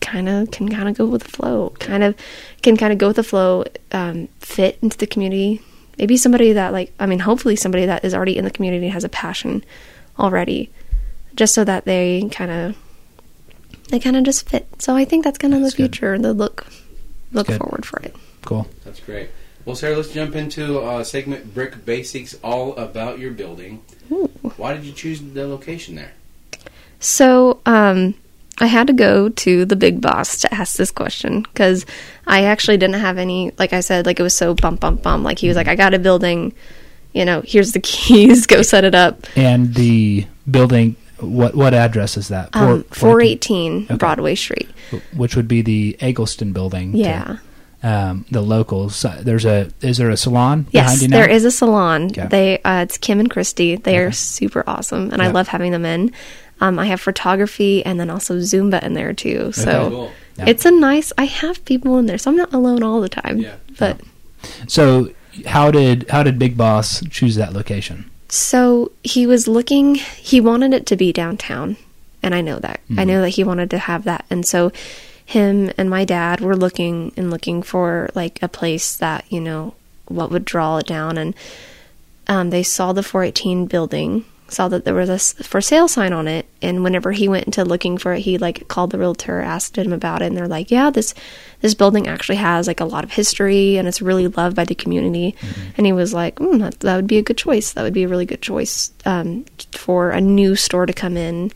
kind 0.00 0.28
of 0.28 0.50
can 0.50 0.68
kind 0.68 0.88
of 0.88 0.96
go 0.96 1.06
with 1.06 1.22
the 1.22 1.28
flow, 1.28 1.70
kind 1.78 2.02
of 2.02 2.14
can 2.62 2.76
kind 2.76 2.92
of 2.92 2.98
go 2.98 3.08
with 3.08 3.16
the 3.16 3.22
flow, 3.22 3.64
um, 3.92 4.28
fit 4.40 4.78
into 4.82 4.96
the 4.96 5.06
community. 5.06 5.60
Maybe 5.98 6.16
somebody 6.16 6.52
that 6.52 6.72
like, 6.72 6.92
I 6.98 7.06
mean, 7.06 7.18
hopefully 7.18 7.56
somebody 7.56 7.86
that 7.86 8.04
is 8.04 8.14
already 8.14 8.36
in 8.36 8.44
the 8.44 8.50
community 8.50 8.88
has 8.88 9.04
a 9.04 9.08
passion 9.08 9.64
already, 10.18 10.70
just 11.34 11.54
so 11.54 11.64
that 11.64 11.84
they 11.84 12.28
kind 12.30 12.50
of 12.50 12.76
they 13.88 13.98
kind 13.98 14.16
of 14.16 14.24
just 14.24 14.48
fit. 14.48 14.66
So 14.80 14.96
I 14.96 15.04
think 15.04 15.24
that's 15.24 15.38
kind 15.38 15.52
of 15.52 15.60
the 15.60 15.64
That's 15.64 15.74
good. 15.74 15.92
future, 15.94 16.18
the 16.18 16.32
look 16.32 16.66
look 17.32 17.48
Good. 17.48 17.58
forward 17.58 17.84
for 17.84 18.00
it. 18.00 18.14
Cool. 18.42 18.66
That's 18.84 19.00
great. 19.00 19.28
Well, 19.64 19.76
Sarah, 19.76 19.96
let's 19.96 20.12
jump 20.12 20.34
into 20.34 20.80
uh, 20.80 21.04
segment 21.04 21.52
Brick 21.52 21.84
Basics, 21.84 22.34
all 22.42 22.74
about 22.76 23.18
your 23.18 23.30
building. 23.32 23.82
Why 24.56 24.72
did 24.72 24.84
you 24.84 24.92
choose 24.92 25.20
the 25.20 25.46
location 25.46 25.94
there? 25.96 26.12
So, 26.98 27.60
um, 27.66 28.14
I 28.60 28.66
had 28.66 28.86
to 28.88 28.92
go 28.92 29.28
to 29.30 29.64
the 29.64 29.76
big 29.76 30.00
boss 30.00 30.40
to 30.42 30.52
ask 30.54 30.76
this 30.76 30.90
question 30.90 31.42
because 31.42 31.86
I 32.26 32.44
actually 32.44 32.76
didn't 32.76 33.00
have 33.00 33.16
any, 33.18 33.52
like 33.58 33.72
I 33.72 33.80
said, 33.80 34.06
like 34.06 34.20
it 34.20 34.22
was 34.22 34.36
so 34.36 34.54
bump, 34.54 34.80
bump, 34.80 35.02
bump. 35.02 35.24
Like 35.24 35.38
he 35.38 35.48
was 35.48 35.56
like, 35.56 35.68
I 35.68 35.76
got 35.76 35.94
a 35.94 35.98
building, 35.98 36.52
you 37.12 37.24
know, 37.24 37.42
here's 37.44 37.72
the 37.72 37.80
keys, 37.92 38.46
go 38.46 38.62
set 38.62 38.84
it 38.84 38.94
up. 38.94 39.26
And 39.36 39.74
the 39.74 40.26
building, 40.50 40.96
what 41.20 41.54
what 41.54 41.74
address 41.74 42.16
is 42.16 42.28
that? 42.28 42.50
Um, 42.54 42.82
Four- 42.84 43.10
418 43.20 43.84
Okay. 43.84 43.94
Broadway 43.96 44.34
Street. 44.34 44.68
which 45.16 45.36
would 45.36 45.48
be 45.48 45.62
the 45.62 45.96
Eggleston 46.00 46.52
building. 46.52 46.92
to, 46.92 46.98
Yeah. 46.98 47.36
um, 47.82 48.24
the 48.30 48.40
locals. 48.42 49.04
There's 49.22 49.44
a 49.44 49.70
is 49.80 49.96
there 49.98 50.10
a 50.10 50.16
salon 50.16 50.62
behind 50.62 50.90
Yes, 50.90 51.02
you 51.02 51.08
now? 51.08 51.16
there 51.18 51.28
is 51.30 51.44
a 51.44 51.50
salon. 51.50 52.06
Okay. 52.10 52.26
They 52.26 52.58
uh, 52.62 52.82
it's 52.82 52.98
Kim 52.98 53.20
and 53.20 53.30
Christy. 53.30 53.76
They 53.76 53.98
are 53.98 54.12
super 54.12 54.64
awesome, 54.66 55.10
and 55.12 55.20
I 55.22 55.28
love 55.30 55.48
having 55.48 55.72
them 55.72 55.84
in. 55.84 56.12
Um, 56.60 56.78
I 56.78 56.86
have 56.86 57.00
photography 57.00 57.84
and 57.84 57.98
then 57.98 58.10
also 58.10 58.36
Zumba 58.38 58.82
in 58.82 58.94
there 58.94 59.12
too. 59.12 59.52
So 59.52 59.90
Cool. 59.90 60.12
Yeah. 60.36 60.44
it's 60.48 60.64
a 60.64 60.70
nice. 60.70 61.12
I 61.18 61.24
have 61.24 61.64
people 61.64 61.98
in 61.98 62.06
there, 62.06 62.18
so 62.18 62.30
I'm 62.30 62.36
not 62.36 62.52
alone 62.52 62.82
all 62.82 63.00
the 63.00 63.08
time. 63.08 63.38
Yeah. 63.38 63.56
But 63.78 64.00
So 64.68 65.10
how 65.46 65.70
did 65.70 66.08
how 66.10 66.22
did 66.22 66.38
Big 66.38 66.56
Boss 66.56 67.02
choose 67.10 67.36
that 67.36 67.52
location? 67.52 68.10
So 68.28 68.92
he 69.02 69.26
was 69.26 69.48
looking, 69.48 69.96
he 69.96 70.40
wanted 70.40 70.72
it 70.72 70.86
to 70.86 70.96
be 70.96 71.12
downtown. 71.12 71.76
And 72.22 72.34
I 72.34 72.42
know 72.42 72.58
that. 72.60 72.80
I 72.96 73.04
know 73.04 73.22
that 73.22 73.30
he 73.30 73.42
wanted 73.44 73.70
to 73.70 73.78
have 73.78 74.04
that. 74.04 74.24
And 74.30 74.46
so 74.46 74.70
him 75.24 75.72
and 75.78 75.88
my 75.88 76.04
dad 76.04 76.40
were 76.40 76.56
looking 76.56 77.12
and 77.16 77.30
looking 77.30 77.62
for 77.62 78.10
like 78.14 78.40
a 78.42 78.48
place 78.48 78.94
that, 78.96 79.24
you 79.30 79.40
know, 79.40 79.74
what 80.06 80.30
would 80.30 80.44
draw 80.44 80.76
it 80.78 80.86
down. 80.86 81.16
And 81.18 81.34
um, 82.28 82.50
they 82.50 82.62
saw 82.62 82.92
the 82.92 83.02
418 83.02 83.66
building, 83.66 84.24
saw 84.52 84.68
that 84.68 84.84
there 84.84 84.94
was 84.94 85.08
a 85.08 85.44
for 85.44 85.60
sale 85.60 85.88
sign 85.88 86.12
on 86.12 86.28
it. 86.28 86.46
And 86.62 86.84
whenever 86.84 87.12
he 87.12 87.28
went 87.28 87.46
into 87.46 87.64
looking 87.64 87.98
for 87.98 88.14
it, 88.14 88.20
he 88.20 88.38
like 88.38 88.68
called 88.68 88.90
the 88.90 88.98
realtor, 88.98 89.40
asked 89.40 89.76
him 89.76 89.92
about 89.92 90.22
it. 90.22 90.26
And 90.26 90.36
they're 90.36 90.48
like, 90.48 90.70
yeah, 90.70 90.90
this, 90.90 91.14
this 91.60 91.74
building 91.74 92.06
actually 92.06 92.36
has 92.36 92.66
like 92.66 92.80
a 92.80 92.84
lot 92.84 93.04
of 93.04 93.12
history 93.12 93.76
and 93.76 93.88
it's 93.88 94.02
really 94.02 94.28
loved 94.28 94.56
by 94.56 94.64
the 94.64 94.74
community. 94.74 95.34
And 95.76 95.86
he 95.86 95.92
was 95.92 96.12
like, 96.12 96.36
mm, 96.36 96.58
that, 96.60 96.80
that 96.80 96.96
would 96.96 97.06
be 97.06 97.18
a 97.18 97.22
good 97.22 97.38
choice. 97.38 97.72
That 97.72 97.82
would 97.82 97.94
be 97.94 98.04
a 98.04 98.08
really 98.08 98.26
good 98.26 98.42
choice 98.42 98.92
um, 99.04 99.44
for 99.72 100.10
a 100.10 100.20
new 100.20 100.56
store 100.56 100.86
to 100.86 100.92
come 100.92 101.16
in. 101.16 101.52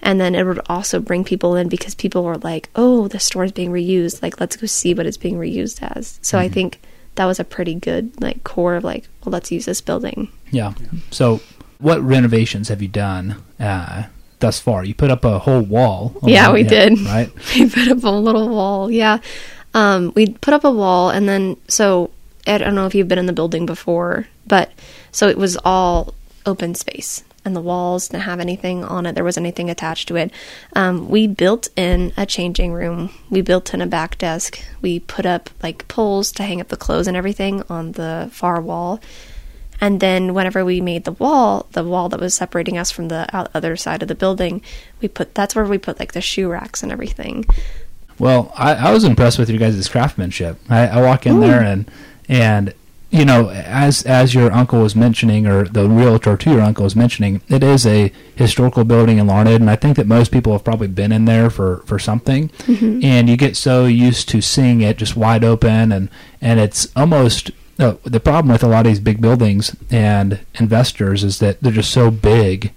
And 0.00 0.20
then 0.20 0.34
it 0.34 0.44
would 0.44 0.60
also 0.66 1.00
bring 1.00 1.24
people 1.24 1.56
in 1.56 1.68
because 1.68 1.94
people 1.94 2.22
were 2.22 2.38
like, 2.38 2.70
oh, 2.76 3.08
the 3.08 3.18
store 3.18 3.44
is 3.44 3.52
being 3.52 3.72
reused. 3.72 4.22
Like, 4.22 4.40
let's 4.40 4.56
go 4.56 4.66
see 4.66 4.94
what 4.94 5.06
it's 5.06 5.16
being 5.16 5.36
reused 5.36 5.82
as. 5.82 6.18
So 6.22 6.38
I 6.38 6.48
think 6.48 6.80
that 7.16 7.26
was 7.26 7.40
a 7.40 7.44
pretty 7.44 7.74
good 7.74 8.20
like 8.22 8.44
core 8.44 8.76
of 8.76 8.84
like, 8.84 9.08
well, 9.24 9.32
let's 9.32 9.50
use 9.50 9.64
this 9.64 9.80
building. 9.80 10.30
Yeah. 10.52 10.72
So, 11.10 11.40
what 11.78 12.02
renovations 12.02 12.68
have 12.68 12.82
you 12.82 12.88
done 12.88 13.42
uh, 13.60 14.04
thus 14.40 14.60
far? 14.60 14.84
You 14.84 14.94
put 14.94 15.10
up 15.10 15.24
a 15.24 15.38
whole 15.38 15.62
wall. 15.62 16.14
Yeah, 16.22 16.52
we 16.52 16.62
did. 16.62 16.98
Right. 17.04 17.30
we 17.54 17.68
put 17.70 17.88
up 17.88 18.04
a 18.04 18.10
little 18.10 18.48
wall. 18.48 18.90
Yeah. 18.90 19.18
Um, 19.74 20.12
we 20.14 20.32
put 20.32 20.54
up 20.54 20.64
a 20.64 20.70
wall 20.70 21.10
and 21.10 21.28
then 21.28 21.56
so 21.68 22.10
I 22.46 22.58
don't 22.58 22.74
know 22.74 22.86
if 22.86 22.94
you've 22.94 23.08
been 23.08 23.18
in 23.18 23.26
the 23.26 23.32
building 23.32 23.66
before, 23.66 24.26
but 24.46 24.72
so 25.12 25.28
it 25.28 25.36
was 25.36 25.56
all 25.64 26.14
open 26.46 26.74
space 26.74 27.22
and 27.44 27.54
the 27.54 27.60
walls 27.60 28.08
didn't 28.08 28.24
have 28.24 28.40
anything 28.40 28.84
on 28.84 29.06
it. 29.06 29.14
There 29.14 29.24
wasn't 29.24 29.46
anything 29.46 29.70
attached 29.70 30.08
to 30.08 30.16
it. 30.16 30.32
Um, 30.74 31.08
we 31.08 31.26
built 31.26 31.68
in 31.76 32.12
a 32.16 32.26
changing 32.26 32.72
room. 32.72 33.10
We 33.30 33.40
built 33.40 33.72
in 33.72 33.80
a 33.80 33.86
back 33.86 34.18
desk. 34.18 34.62
We 34.82 35.00
put 35.00 35.26
up 35.26 35.50
like 35.62 35.88
poles 35.88 36.32
to 36.32 36.42
hang 36.42 36.60
up 36.60 36.68
the 36.68 36.76
clothes 36.76 37.06
and 37.06 37.16
everything 37.16 37.62
on 37.70 37.92
the 37.92 38.28
far 38.32 38.60
wall. 38.60 39.00
And 39.80 40.00
then 40.00 40.34
whenever 40.34 40.64
we 40.64 40.80
made 40.80 41.04
the 41.04 41.12
wall, 41.12 41.66
the 41.72 41.84
wall 41.84 42.08
that 42.08 42.20
was 42.20 42.34
separating 42.34 42.76
us 42.76 42.90
from 42.90 43.08
the 43.08 43.28
other 43.54 43.76
side 43.76 44.02
of 44.02 44.08
the 44.08 44.14
building, 44.14 44.62
we 45.00 45.08
put 45.08 45.34
that's 45.34 45.54
where 45.54 45.64
we 45.64 45.78
put 45.78 45.98
like 45.98 46.12
the 46.12 46.20
shoe 46.20 46.48
racks 46.48 46.82
and 46.82 46.90
everything. 46.90 47.44
Well, 48.18 48.52
I, 48.56 48.74
I 48.74 48.92
was 48.92 49.04
impressed 49.04 49.38
with 49.38 49.48
your 49.48 49.58
guys' 49.58 49.88
craftsmanship. 49.88 50.58
I, 50.68 50.88
I 50.88 51.02
walk 51.02 51.26
in 51.26 51.40
there 51.40 51.62
and 51.62 51.88
and 52.28 52.74
you 53.10 53.24
know, 53.24 53.48
as 53.48 54.02
as 54.02 54.34
your 54.34 54.52
uncle 54.52 54.82
was 54.82 54.94
mentioning, 54.94 55.46
or 55.46 55.64
the 55.64 55.88
realtor 55.88 56.36
to 56.36 56.50
your 56.50 56.60
uncle 56.60 56.84
was 56.84 56.94
mentioning, 56.94 57.40
it 57.48 57.62
is 57.62 57.86
a 57.86 58.12
historical 58.34 58.84
building 58.84 59.16
in 59.16 59.26
Larned, 59.26 59.48
and 59.48 59.70
I 59.70 59.76
think 59.76 59.96
that 59.96 60.06
most 60.06 60.30
people 60.30 60.52
have 60.52 60.62
probably 60.62 60.88
been 60.88 61.10
in 61.10 61.24
there 61.24 61.48
for 61.48 61.78
for 61.86 61.98
something, 61.98 62.50
mm-hmm. 62.50 63.02
and 63.02 63.30
you 63.30 63.38
get 63.38 63.56
so 63.56 63.86
used 63.86 64.28
to 64.30 64.42
seeing 64.42 64.82
it 64.82 64.98
just 64.98 65.16
wide 65.16 65.42
open, 65.42 65.90
and 65.90 66.10
and 66.42 66.60
it's 66.60 66.88
almost 66.94 67.50
no, 67.78 67.98
the 68.04 68.20
problem 68.20 68.52
with 68.52 68.62
a 68.64 68.68
lot 68.68 68.86
of 68.86 68.92
these 68.92 69.00
big 69.00 69.20
buildings 69.20 69.74
and 69.90 70.40
investors 70.58 71.22
is 71.22 71.38
that 71.38 71.60
they're 71.60 71.72
just 71.72 71.90
so 71.92 72.10
big, 72.10 72.72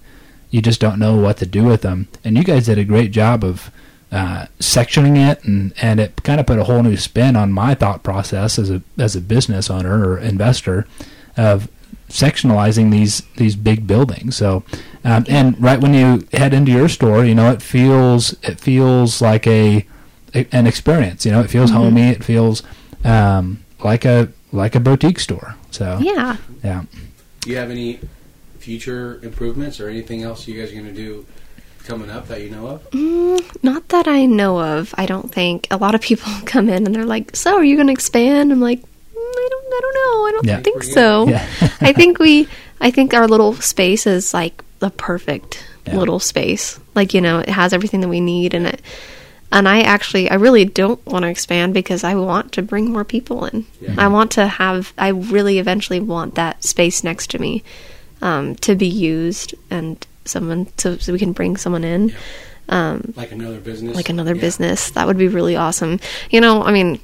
you 0.50 0.62
just 0.62 0.80
don't 0.80 0.98
know 0.98 1.16
what 1.16 1.38
to 1.38 1.46
do 1.46 1.64
with 1.64 1.82
them. 1.82 2.08
And 2.24 2.36
you 2.36 2.44
guys 2.44 2.66
did 2.66 2.78
a 2.78 2.84
great 2.84 3.10
job 3.10 3.42
of 3.42 3.70
uh, 4.12 4.46
sectioning 4.60 5.16
it, 5.30 5.42
and, 5.44 5.72
and 5.80 5.98
it 5.98 6.22
kind 6.22 6.38
of 6.38 6.46
put 6.46 6.58
a 6.58 6.64
whole 6.64 6.82
new 6.82 6.96
spin 6.96 7.34
on 7.34 7.50
my 7.52 7.74
thought 7.74 8.02
process 8.02 8.58
as 8.58 8.70
a 8.70 8.82
as 8.98 9.16
a 9.16 9.20
business 9.22 9.70
owner 9.70 10.06
or 10.06 10.18
investor 10.18 10.86
of 11.36 11.68
sectionalizing 12.10 12.90
these 12.90 13.22
these 13.36 13.56
big 13.56 13.86
buildings. 13.86 14.36
So, 14.36 14.64
um, 15.02 15.24
and 15.28 15.60
right 15.60 15.80
when 15.80 15.94
you 15.94 16.26
head 16.32 16.52
into 16.52 16.70
your 16.72 16.88
store, 16.90 17.24
you 17.24 17.34
know 17.34 17.50
it 17.50 17.62
feels 17.62 18.34
it 18.42 18.60
feels 18.60 19.22
like 19.22 19.46
a, 19.46 19.86
a- 20.34 20.46
an 20.52 20.66
experience. 20.66 21.24
You 21.24 21.32
know, 21.32 21.40
it 21.40 21.48
feels 21.50 21.70
homey. 21.70 22.10
It 22.10 22.22
feels 22.22 22.62
um, 23.04 23.64
like 23.82 24.04
a 24.04 24.28
like 24.52 24.74
a 24.74 24.80
boutique 24.80 25.18
store. 25.20 25.56
So 25.70 25.98
Yeah. 26.00 26.36
yeah. 26.62 26.84
Do 27.40 27.50
you 27.50 27.56
have 27.56 27.70
any 27.70 27.98
future 28.58 29.18
improvements 29.22 29.80
or 29.80 29.88
anything 29.88 30.22
else 30.22 30.46
you 30.46 30.60
guys 30.60 30.70
are 30.70 30.74
going 30.74 30.86
to 30.86 30.92
do 30.92 31.26
coming 31.84 32.10
up 32.10 32.28
that 32.28 32.42
you 32.42 32.50
know 32.50 32.66
of? 32.68 32.90
Mm, 32.90 33.42
not 33.62 33.88
that 33.88 34.06
I 34.06 34.26
know 34.26 34.60
of. 34.60 34.94
I 34.96 35.06
don't 35.06 35.32
think 35.32 35.66
a 35.70 35.76
lot 35.76 35.94
of 35.94 36.00
people 36.00 36.30
come 36.44 36.68
in 36.68 36.86
and 36.86 36.94
they're 36.94 37.04
like, 37.04 37.34
"So, 37.34 37.56
are 37.56 37.64
you 37.64 37.74
going 37.76 37.88
to 37.88 37.92
expand?" 37.92 38.52
I'm 38.52 38.60
like, 38.60 38.80
mm, 38.80 38.84
"I 39.16 39.48
don't 39.50 39.64
I 39.72 39.80
don't 39.80 39.94
know. 39.94 40.26
I 40.26 40.30
don't 40.34 40.46
Yeah. 40.46 40.60
think 40.60 40.76
We're 40.76 40.92
so." 40.92 41.28
Yeah. 41.28 41.48
I 41.80 41.92
think 41.98 42.18
we 42.18 42.46
I 42.80 42.90
think 42.90 43.14
our 43.14 43.26
little 43.26 43.54
space 43.54 44.06
is 44.06 44.32
like 44.34 44.62
the 44.80 44.90
perfect 44.90 45.64
Yeah. 45.86 45.96
little 45.96 46.20
space. 46.20 46.78
Like, 46.94 47.14
you 47.14 47.20
know, 47.20 47.38
it 47.40 47.48
has 47.48 47.72
everything 47.72 48.00
that 48.02 48.08
we 48.08 48.20
need 48.20 48.54
and 48.54 48.66
it 48.66 48.80
and 49.52 49.68
I 49.68 49.82
actually 49.82 50.28
I 50.30 50.34
really 50.34 50.64
don't 50.64 51.04
want 51.06 51.22
to 51.24 51.28
expand 51.28 51.74
because 51.74 52.02
I 52.02 52.14
want 52.14 52.52
to 52.52 52.62
bring 52.62 52.90
more 52.90 53.04
people 53.04 53.44
in. 53.44 53.66
Yeah. 53.80 53.94
I 53.98 54.08
want 54.08 54.30
to 54.32 54.46
have 54.46 54.92
I 54.98 55.08
really 55.08 55.58
eventually 55.58 56.00
want 56.00 56.34
that 56.34 56.64
space 56.64 57.04
next 57.04 57.30
to 57.30 57.38
me 57.38 57.62
um, 58.22 58.54
to 58.56 58.74
be 58.74 58.86
used 58.88 59.54
and 59.70 60.04
someone 60.24 60.66
so, 60.78 60.96
so 60.98 61.12
we 61.12 61.18
can 61.18 61.32
bring 61.32 61.56
someone 61.56 61.84
in. 61.84 62.14
Um, 62.68 63.12
Like 63.16 63.32
another 63.32 63.58
business? 63.60 63.94
like 63.96 64.08
another 64.08 64.34
Yeah. 64.34 64.40
business. 64.40 64.90
That 64.92 65.06
would 65.06 65.18
be 65.18 65.28
really 65.28 65.56
awesome. 65.56 66.00
You 66.30 66.40
know, 66.40 66.62
I 66.62 66.72
mean, 66.72 67.00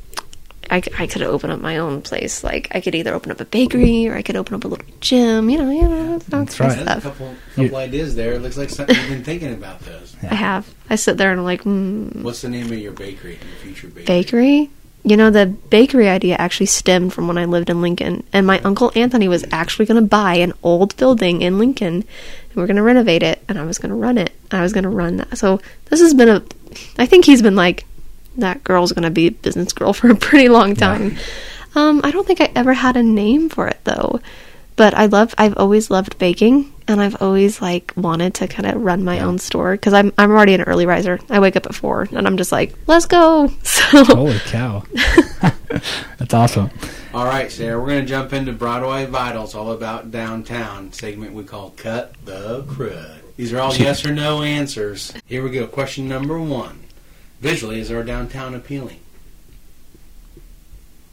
I, 0.70 0.80
c- 0.82 0.90
I 0.98 1.06
could 1.06 1.22
open 1.22 1.50
up 1.50 1.60
my 1.60 1.78
own 1.78 2.02
place. 2.02 2.44
Like 2.44 2.68
I 2.72 2.80
could 2.80 2.94
either 2.94 3.14
open 3.14 3.30
up 3.32 3.40
a 3.40 3.44
bakery 3.46 4.06
or 4.08 4.14
I 4.16 4.22
could 4.22 4.36
open 4.36 4.54
up 4.54 4.64
a 4.64 4.68
little 4.68 4.84
gym. 5.00 5.48
You 5.48 5.58
know, 5.58 5.70
you 5.70 5.88
know, 5.88 6.18
that 6.18 6.26
That's 6.26 6.56
kind 6.58 6.70
right. 6.70 6.78
of 6.80 6.84
There's 6.86 6.96
a 6.98 7.00
stuff. 7.00 7.02
couple, 7.02 7.34
couple 7.54 7.76
ideas 7.78 8.14
there. 8.14 8.34
It 8.34 8.42
looks 8.42 8.56
like 8.58 8.68
something 8.70 8.94
you've 8.96 9.08
been 9.08 9.24
thinking 9.24 9.54
about 9.54 9.80
those. 9.80 10.14
I 10.22 10.34
have. 10.34 10.68
I 10.90 10.96
sit 10.96 11.16
there 11.16 11.30
and 11.30 11.40
I'm 11.40 11.44
like, 11.46 11.62
mm, 11.62 12.22
What's 12.22 12.42
the 12.42 12.48
name 12.50 12.66
of 12.66 12.78
your 12.78 12.92
bakery, 12.92 13.32
your 13.40 13.74
future 13.74 13.88
bakery? 13.88 14.04
bakery. 14.04 14.70
You 15.04 15.16
know, 15.16 15.30
the 15.30 15.46
bakery 15.46 16.08
idea 16.08 16.34
actually 16.34 16.66
stemmed 16.66 17.14
from 17.14 17.28
when 17.28 17.38
I 17.38 17.46
lived 17.46 17.70
in 17.70 17.80
Lincoln, 17.80 18.24
and 18.32 18.46
my 18.46 18.58
uncle 18.60 18.92
Anthony 18.94 19.26
was 19.28 19.44
actually 19.52 19.86
going 19.86 20.02
to 20.02 20.06
buy 20.06 20.34
an 20.34 20.52
old 20.62 20.96
building 20.96 21.40
in 21.40 21.56
Lincoln, 21.58 21.94
and 21.94 22.56
we're 22.56 22.66
going 22.66 22.76
to 22.76 22.82
renovate 22.82 23.22
it, 23.22 23.42
and 23.48 23.58
I 23.58 23.64
was 23.64 23.78
going 23.78 23.90
to 23.90 23.94
run 23.96 24.18
it. 24.18 24.32
I 24.50 24.60
was 24.60 24.72
going 24.74 24.82
to 24.84 24.90
run 24.90 25.18
that. 25.18 25.38
So 25.38 25.60
this 25.86 26.00
has 26.00 26.12
been 26.12 26.28
a. 26.28 26.42
I 26.98 27.06
think 27.06 27.24
he's 27.24 27.40
been 27.40 27.54
like, 27.56 27.86
that 28.36 28.64
girl's 28.64 28.92
going 28.92 29.04
to 29.04 29.10
be 29.10 29.26
a 29.28 29.32
business 29.32 29.72
girl 29.72 29.92
for 29.92 30.10
a 30.10 30.16
pretty 30.16 30.48
long 30.48 30.74
time. 30.74 31.16
Um, 31.74 32.00
I 32.04 32.10
don't 32.10 32.26
think 32.26 32.40
I 32.40 32.50
ever 32.54 32.72
had 32.72 32.96
a 32.96 33.02
name 33.02 33.48
for 33.48 33.68
it 33.68 33.78
though, 33.84 34.20
but 34.76 34.94
I 34.94 35.06
love. 35.06 35.34
I've 35.38 35.56
always 35.56 35.90
loved 35.90 36.18
baking, 36.18 36.72
and 36.88 37.00
I've 37.00 37.20
always 37.20 37.60
like 37.60 37.92
wanted 37.96 38.34
to 38.34 38.48
kind 38.48 38.66
of 38.66 38.82
run 38.82 39.04
my 39.04 39.20
own 39.20 39.38
store 39.38 39.72
because 39.72 39.92
I'm 39.92 40.12
I'm 40.16 40.30
already 40.30 40.54
an 40.54 40.62
early 40.62 40.86
riser. 40.86 41.20
I 41.28 41.40
wake 41.40 41.56
up 41.56 41.66
at 41.66 41.74
four, 41.74 42.08
and 42.10 42.26
I'm 42.26 42.36
just 42.36 42.52
like, 42.52 42.74
let's 42.86 43.06
go. 43.06 43.50
So 43.88 44.04
Holy 44.04 44.38
cow. 44.40 44.84
That's 46.18 46.34
awesome. 46.34 46.70
All 47.14 47.24
right, 47.24 47.50
Sarah, 47.50 47.80
we're 47.80 47.88
going 47.88 48.02
to 48.02 48.06
jump 48.06 48.34
into 48.34 48.52
Broadway 48.52 49.06
Vitals, 49.06 49.54
all 49.54 49.72
about 49.72 50.10
downtown 50.10 50.92
segment 50.92 51.32
we 51.32 51.42
call 51.42 51.70
Cut 51.70 52.14
the 52.26 52.64
Crud. 52.64 53.20
These 53.36 53.52
are 53.54 53.60
all 53.60 53.74
yes 53.74 54.04
or 54.04 54.12
no 54.12 54.42
answers. 54.42 55.14
Here 55.24 55.42
we 55.42 55.50
go. 55.50 55.66
Question 55.66 56.06
number 56.06 56.38
one. 56.38 56.80
Visually, 57.40 57.80
is 57.80 57.90
our 57.90 58.02
downtown 58.02 58.54
appealing? 58.54 59.00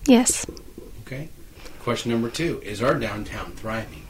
yes, 0.06 0.46
Okay. 1.02 1.30
Question 1.80 2.12
number 2.12 2.30
two. 2.30 2.62
Is 2.64 2.82
our 2.82 2.96
downtown 2.96 3.52
thriving? 3.52 4.02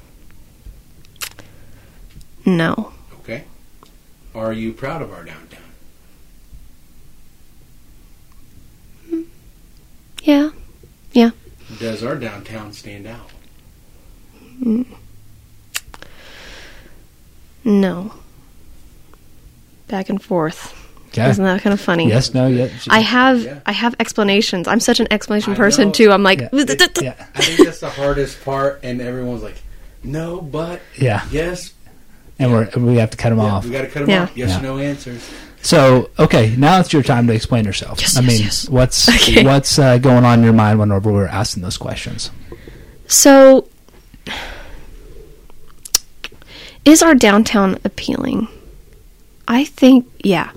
no, 2.46 2.94
Okay. 3.22 3.44
Are 4.34 4.54
you 4.54 4.72
proud 4.72 5.02
of 5.02 5.12
our 5.12 5.24
downtown? 5.24 5.62
yeah, 10.24 10.50
Yeah. 11.14 11.32
Does 11.80 12.04
our 12.04 12.16
downtown 12.16 12.72
stand 12.74 13.08
out? 13.08 13.30
Mm. 14.62 14.86
no. 17.64 18.14
Back 19.88 20.10
and 20.10 20.22
forth. 20.22 20.74
Okay. 21.18 21.30
Isn't 21.30 21.44
that 21.46 21.62
kind 21.62 21.74
of 21.74 21.80
funny? 21.80 22.10
Yes, 22.10 22.34
no, 22.34 22.48
yeah. 22.48 22.68
I 22.90 23.00
have 23.00 23.42
Yeah. 23.42 23.60
I 23.66 23.72
have 23.72 23.96
explanations. 24.00 24.68
I'm 24.68 24.80
such 24.82 25.00
an 25.00 25.08
explanation 25.12 25.54
I 25.54 25.56
person 25.56 25.88
know. 25.88 25.94
too. 25.94 26.12
I'm 26.12 26.24
like, 26.24 26.40
yeah. 26.40 26.50
yeah. 26.52 27.28
I 27.36 27.42
think 27.42 27.66
that's 27.66 27.80
the 27.80 27.90
hardest 27.90 28.44
part, 28.44 28.82
and 28.84 29.02
everyone's 29.02 29.42
like, 29.44 29.62
no, 30.04 30.42
but, 30.42 30.82
Yeah. 30.98 31.26
yes. 31.32 31.74
And 32.38 32.52
we're, 32.52 32.70
we 32.76 32.96
have 32.98 33.12
to 33.12 33.18
cut 33.18 33.30
them 33.30 33.38
Yeah, 33.40 33.46
off. 33.46 33.64
we 33.66 33.72
got 33.72 33.82
to 33.84 33.88
cut 33.88 34.02
them 34.02 34.10
Yeah. 34.10 34.24
off. 34.24 34.32
Yes 34.36 34.50
Yeah. 34.50 34.60
or 34.60 34.64
no 34.64 34.78
answers. 34.78 35.24
So, 35.62 36.10
okay, 36.20 36.54
now 36.58 36.80
it's 36.80 36.92
your 36.94 37.02
time 37.02 37.26
to 37.28 37.34
explain 37.34 37.64
yourself. 37.66 38.00
Yes, 38.02 38.18
I 38.18 38.22
yes, 38.22 38.30
mean, 38.30 38.42
yes. 38.42 38.70
what's 38.70 39.08
Okay. 39.30 39.44
what's 39.44 39.80
uh, 39.80 39.98
going 39.98 40.26
on 40.26 40.40
in 40.40 40.44
your 40.44 40.54
mind 40.54 40.80
whenever 40.80 41.12
we're 41.14 41.28
asking 41.28 41.64
those 41.64 41.78
questions? 41.78 42.30
So, 43.08 43.68
is 46.84 47.02
our 47.02 47.16
downtown 47.16 47.80
appealing? 47.84 48.48
I 49.48 49.64
think, 49.66 50.06
yeah. 50.24 50.52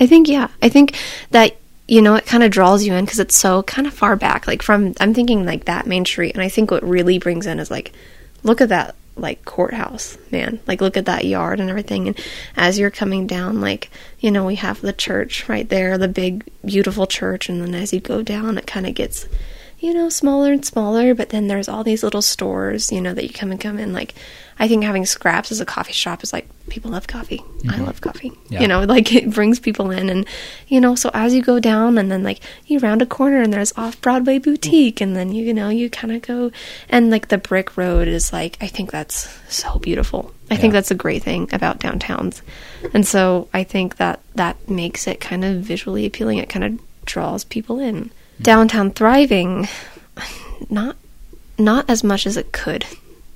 I 0.00 0.06
think, 0.06 0.28
yeah. 0.28 0.48
I 0.62 0.68
think 0.68 0.96
that, 1.30 1.56
you 1.88 2.02
know, 2.02 2.14
it 2.14 2.26
kind 2.26 2.42
of 2.42 2.50
draws 2.50 2.84
you 2.84 2.94
in 2.94 3.04
because 3.04 3.20
it's 3.20 3.36
so 3.36 3.62
kind 3.62 3.86
of 3.86 3.94
far 3.94 4.16
back. 4.16 4.46
Like, 4.46 4.62
from, 4.62 4.94
I'm 5.00 5.14
thinking 5.14 5.46
like 5.46 5.64
that 5.64 5.86
main 5.86 6.04
street. 6.04 6.34
And 6.34 6.42
I 6.42 6.48
think 6.48 6.70
what 6.70 6.82
really 6.82 7.18
brings 7.18 7.46
in 7.46 7.58
is 7.58 7.70
like, 7.70 7.92
look 8.42 8.60
at 8.60 8.68
that. 8.70 8.94
like 9.18 9.44
courthouse, 9.46 10.18
man. 10.30 10.60
Like 10.66 10.82
look 10.82 10.98
at 10.98 11.06
that 11.06 11.24
yard 11.24 11.58
and 11.58 11.70
everything. 11.70 12.08
And 12.08 12.18
as 12.54 12.78
you're 12.78 12.90
coming 12.90 13.26
down, 13.26 13.62
like 13.62 13.90
you 14.20 14.30
know, 14.30 14.44
we 14.44 14.56
have 14.56 14.82
the 14.82 14.92
church 14.92 15.48
right 15.48 15.66
there, 15.68 15.96
the 15.96 16.06
big 16.06 16.44
beautiful 16.62 17.06
church, 17.06 17.48
and 17.48 17.62
then 17.62 17.74
as 17.74 17.94
you 17.94 18.00
go 18.00 18.20
down, 18.20 18.58
it 18.58 18.66
kind 18.66 18.86
of 18.86 18.94
gets 18.94 19.26
you 19.86 19.94
know, 19.94 20.08
smaller 20.08 20.52
and 20.52 20.64
smaller, 20.64 21.14
but 21.14 21.28
then 21.28 21.46
there's 21.46 21.68
all 21.68 21.84
these 21.84 22.02
little 22.02 22.20
stores, 22.20 22.90
you 22.90 23.00
know, 23.00 23.14
that 23.14 23.22
you 23.22 23.32
come 23.32 23.52
and 23.52 23.60
come 23.60 23.78
in. 23.78 23.92
Like, 23.92 24.16
I 24.58 24.66
think 24.66 24.82
having 24.82 25.06
Scraps 25.06 25.52
as 25.52 25.60
a 25.60 25.64
coffee 25.64 25.92
shop 25.92 26.24
is 26.24 26.32
like, 26.32 26.48
people 26.68 26.90
love 26.90 27.06
coffee. 27.06 27.38
I 27.38 27.74
mm-hmm. 27.74 27.84
love 27.84 28.00
coffee. 28.00 28.32
Yeah. 28.48 28.62
You 28.62 28.66
know, 28.66 28.80
like 28.84 29.14
it 29.14 29.30
brings 29.30 29.60
people 29.60 29.92
in. 29.92 30.10
And, 30.10 30.26
you 30.66 30.80
know, 30.80 30.96
so 30.96 31.08
as 31.14 31.34
you 31.34 31.40
go 31.40 31.60
down 31.60 31.98
and 31.98 32.10
then 32.10 32.24
like 32.24 32.40
you 32.66 32.80
round 32.80 33.00
a 33.00 33.06
corner 33.06 33.40
and 33.40 33.52
there's 33.52 33.72
off 33.76 34.00
Broadway 34.00 34.40
boutique, 34.40 35.00
and 35.00 35.14
then, 35.14 35.30
you, 35.30 35.44
you 35.44 35.54
know, 35.54 35.68
you 35.68 35.88
kind 35.88 36.12
of 36.12 36.20
go, 36.22 36.50
and 36.88 37.08
like 37.12 37.28
the 37.28 37.38
brick 37.38 37.76
road 37.76 38.08
is 38.08 38.32
like, 38.32 38.58
I 38.60 38.66
think 38.66 38.90
that's 38.90 39.38
so 39.48 39.78
beautiful. 39.78 40.34
I 40.50 40.56
think 40.56 40.72
that's 40.72 40.90
a 40.90 40.96
great 40.96 41.22
thing 41.22 41.48
about 41.52 41.78
downtowns. 41.78 42.42
And 42.92 43.06
so 43.06 43.48
I 43.54 43.62
think 43.62 43.98
that 43.98 44.20
that 44.34 44.68
makes 44.68 45.06
it 45.06 45.20
kind 45.20 45.44
of 45.44 45.58
visually 45.58 46.06
appealing. 46.06 46.38
It 46.38 46.48
kind 46.48 46.64
of 46.64 46.80
draws 47.04 47.44
people 47.44 47.78
in. 47.78 48.10
Downtown 48.40 48.90
thriving, 48.90 49.68
not 50.68 50.96
not 51.58 51.88
as 51.88 52.04
much 52.04 52.26
as 52.26 52.36
it 52.36 52.52
could. 52.52 52.84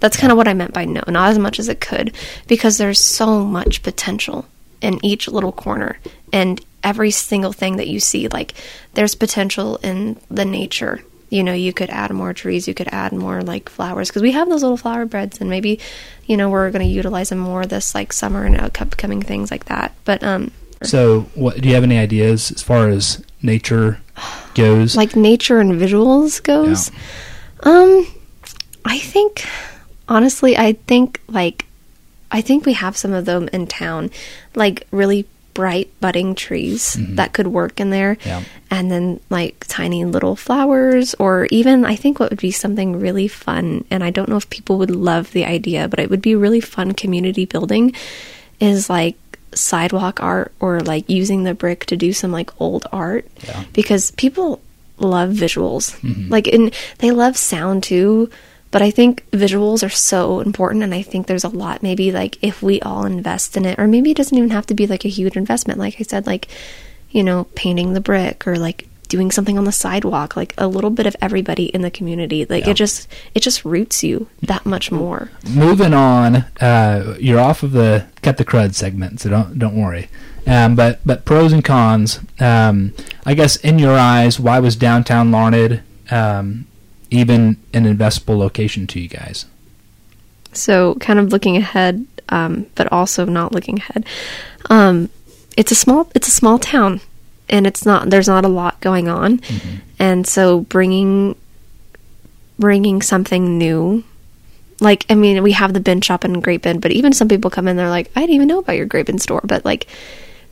That's 0.01 0.17
kind 0.17 0.31
of 0.31 0.37
what 0.37 0.49
I 0.49 0.55
meant 0.55 0.73
by 0.73 0.85
no, 0.85 1.03
not 1.09 1.31
as 1.31 1.39
much 1.39 1.59
as 1.59 1.69
it 1.69 1.81
could, 1.81 2.15
because 2.47 2.79
there's 2.79 3.01
so 3.01 3.45
much 3.45 3.83
potential 3.83 4.47
in 4.81 5.05
each 5.05 5.29
little 5.29 5.53
corner 5.53 5.99
and 6.33 6.61
every 6.83 7.11
single 7.11 7.53
thing 7.53 7.77
that 7.77 7.89
you 7.89 8.01
see. 8.01 8.29
Like, 8.29 8.55
there's 8.95 9.15
potential 9.15 9.77
in 9.77 10.19
the 10.31 10.45
nature. 10.45 11.03
You 11.29 11.45
know, 11.45 11.53
you 11.53 11.73
could 11.73 11.91
add 11.91 12.11
more 12.11 12.33
trees, 12.33 12.67
you 12.67 12.75
could 12.75 12.89
add 12.91 13.13
more 13.13 13.43
like 13.43 13.69
flowers, 13.69 14.09
because 14.09 14.23
we 14.23 14.33
have 14.33 14.49
those 14.49 14.63
little 14.63 14.77
flower 14.79 15.05
beds, 15.07 15.41
and 15.41 15.49
maybe, 15.49 15.79
you 16.27 16.37
know, 16.37 16.49
we're 16.49 16.71
going 16.71 16.85
to 16.85 16.93
utilize 16.93 17.29
them 17.29 17.39
more 17.39 17.67
this 17.67 17.95
like 17.95 18.13
summer 18.13 18.45
and 18.45 18.59
upcoming 18.59 19.23
things 19.23 19.51
like 19.51 19.67
that. 19.67 19.95
But 20.05 20.25
um, 20.25 20.51
So, 20.83 21.23
what 21.35 21.61
do 21.61 21.69
you 21.69 21.75
have 21.75 21.85
any 21.85 21.99
ideas 21.99 22.51
as 22.51 22.63
far 22.63 22.89
as 22.89 23.23
nature 23.43 24.01
goes? 24.55 24.97
like 24.97 25.17
nature 25.17 25.59
and 25.61 25.73
visuals 25.81 26.43
goes. 26.43 26.91
Um 27.63 28.07
i 28.85 28.99
think 28.99 29.45
honestly 30.09 30.57
i 30.57 30.73
think 30.73 31.21
like 31.29 31.67
i 32.31 32.41
think 32.41 32.65
we 32.65 32.73
have 32.73 32.97
some 32.97 33.13
of 33.13 33.25
them 33.25 33.49
in 33.53 33.67
town. 33.67 34.11
Like 34.55 34.87
really 34.91 35.27
bright 35.53 35.91
budding 36.01 36.35
trees 36.37 36.97
that 37.17 37.33
could 37.33 37.49
work 37.49 37.81
in 37.81 37.91
there. 37.91 38.17
Yeah. 38.25 38.43
and 38.71 38.91
then 38.91 39.21
like 39.31 39.67
tiny 39.69 40.05
little 40.05 40.37
flowers 40.37 41.15
or 41.19 41.47
even 41.51 41.85
i 41.85 41.97
think 41.97 42.21
what 42.21 42.31
would 42.31 42.41
be 42.41 42.53
something 42.53 43.01
really 43.01 43.27
fun 43.27 43.85
and 43.91 44.05
i 44.05 44.11
don't 44.11 44.29
know 44.29 44.37
if 44.37 44.49
people 44.49 44.79
would 44.79 44.91
love 44.93 45.33
the 45.33 45.45
idea 45.45 45.89
but 45.89 45.99
it 45.99 46.09
would 46.09 46.23
be 46.23 46.37
really 46.37 46.61
fun 46.61 46.93
community 46.93 47.45
building 47.47 47.93
is 48.61 48.89
like 48.89 49.17
sidewalk 49.55 50.23
art 50.23 50.53
or 50.61 50.81
like 50.81 51.09
using 51.09 51.45
the 51.45 51.55
brick 51.55 51.85
to 51.87 51.97
do 51.97 52.13
some 52.13 52.33
like 52.33 52.51
old 52.61 52.87
art 52.93 53.27
Yeah. 53.47 53.65
because 53.73 54.11
people 54.13 54.61
love 54.99 55.31
visuals. 55.31 55.99
Mm-hmm. 56.01 56.29
Like 56.31 56.47
and 56.47 56.75
they 56.99 57.11
love 57.11 57.37
sound 57.37 57.83
too 57.83 58.31
but 58.73 58.83
i 58.83 58.91
think 58.91 59.25
visuals 59.33 59.85
are 59.85 59.89
so 59.91 60.39
important 60.39 60.85
and 60.85 60.95
i 60.95 61.03
think 61.03 61.27
there's 61.27 61.43
a 61.43 61.49
lot 61.49 61.83
maybe 61.83 62.13
like 62.13 62.39
if 62.41 62.63
we 62.63 62.81
all 62.83 63.05
invest 63.05 63.57
in 63.57 63.65
it 63.65 63.77
or 63.81 63.89
maybe 63.89 64.13
it 64.13 64.17
doesn't 64.17 64.39
even 64.39 64.51
have 64.51 64.67
to 64.67 64.75
be 64.75 64.87
like 64.87 65.05
a 65.05 65.09
huge 65.09 65.37
investment. 65.37 65.79
Like 65.81 65.97
i 65.99 66.05
said 66.05 66.25
like 66.27 66.47
you 67.11 67.25
know 67.25 67.45
painting 67.57 67.95
the 67.95 68.01
brick 68.01 68.47
or 68.47 68.57
like 68.57 68.87
doing 69.11 69.31
something 69.31 69.59
on 69.59 69.65
the 69.65 69.73
sidewalk 69.73 70.37
like 70.37 70.55
a 70.57 70.67
little 70.67 70.89
bit 70.91 71.07
of 71.07 71.15
everybody 71.21 71.67
in 71.67 71.83
the 71.83 71.91
community 71.91 72.47
like 72.47 72.65
Yeah. 72.65 72.71
it 72.71 72.75
just 72.75 73.07
it 73.35 73.41
just 73.41 73.65
roots 73.65 74.03
you 74.03 74.29
that 74.41 74.65
much 74.65 74.91
more 74.91 75.31
Moving 75.47 75.93
on, 75.93 76.37
uh, 76.61 77.17
you're 77.21 77.41
off 77.41 77.63
of 77.63 77.73
the 77.73 78.07
cut 78.23 78.37
the 78.39 78.45
crud 78.45 78.75
segment, 78.75 79.21
so 79.21 79.29
don't 79.29 79.59
don't 79.59 79.75
worry. 79.77 80.09
Um, 80.47 80.75
but 80.77 81.01
but 81.05 81.25
pros 81.27 81.53
and 81.53 81.63
cons. 81.65 82.21
Um, 82.41 82.95
I 83.27 83.35
guess 83.35 83.57
in 83.57 83.79
your 83.79 83.97
eyes, 83.99 84.41
why 84.41 84.59
was 84.61 84.75
downtown 84.77 85.31
Larned 85.31 85.83
um, 86.11 86.67
even 87.11 87.57
an 87.75 87.85
investable 87.85 88.39
location 88.39 88.87
to 88.89 89.01
you 89.01 89.09
guys? 89.09 89.45
So, 90.53 90.95
kind 90.97 91.19
of 91.19 91.31
looking 91.33 91.57
ahead, 91.57 92.07
um, 92.31 92.67
but 92.75 92.91
also 92.93 93.25
not 93.25 93.53
looking 93.53 93.79
ahead. 93.79 94.05
Um, 94.69 95.11
it's 95.57 95.71
a 95.73 95.77
small 95.77 96.11
it's 96.15 96.29
a 96.29 96.33
small 96.33 96.59
town, 96.59 97.01
and 97.51 97.67
it's 97.67 97.85
not 97.85 98.09
there's 98.09 98.29
not 98.29 98.45
a 98.45 98.49
lot 98.49 98.81
going 98.81 99.09
on, 99.09 99.39
mm-hmm. 99.39 99.77
and 99.99 100.27
so 100.27 100.61
bringing 100.61 101.37
bringing 102.59 103.03
something 103.03 103.59
new. 103.59 104.05
Like 104.81 105.05
I 105.11 105.15
mean, 105.15 105.43
we 105.43 105.53
have 105.53 105.75
the 105.75 105.81
bin 105.81 106.01
shop 106.01 106.25
in 106.25 106.41
Great 106.41 106.63
Bend, 106.63 106.81
but 106.81 106.93
even 106.93 107.13
some 107.13 107.29
people 107.29 107.51
come 107.51 107.69
in, 107.69 107.77
they're 107.77 107.91
like, 107.91 108.11
I 108.17 108.21
didn't 108.21 108.37
even 108.37 108.49
know 108.49 108.61
about 108.61 108.77
your 108.77 108.87
Great 108.87 109.07
Bend 109.07 109.21
store. 109.21 109.43
But 109.45 109.65
like, 109.65 109.87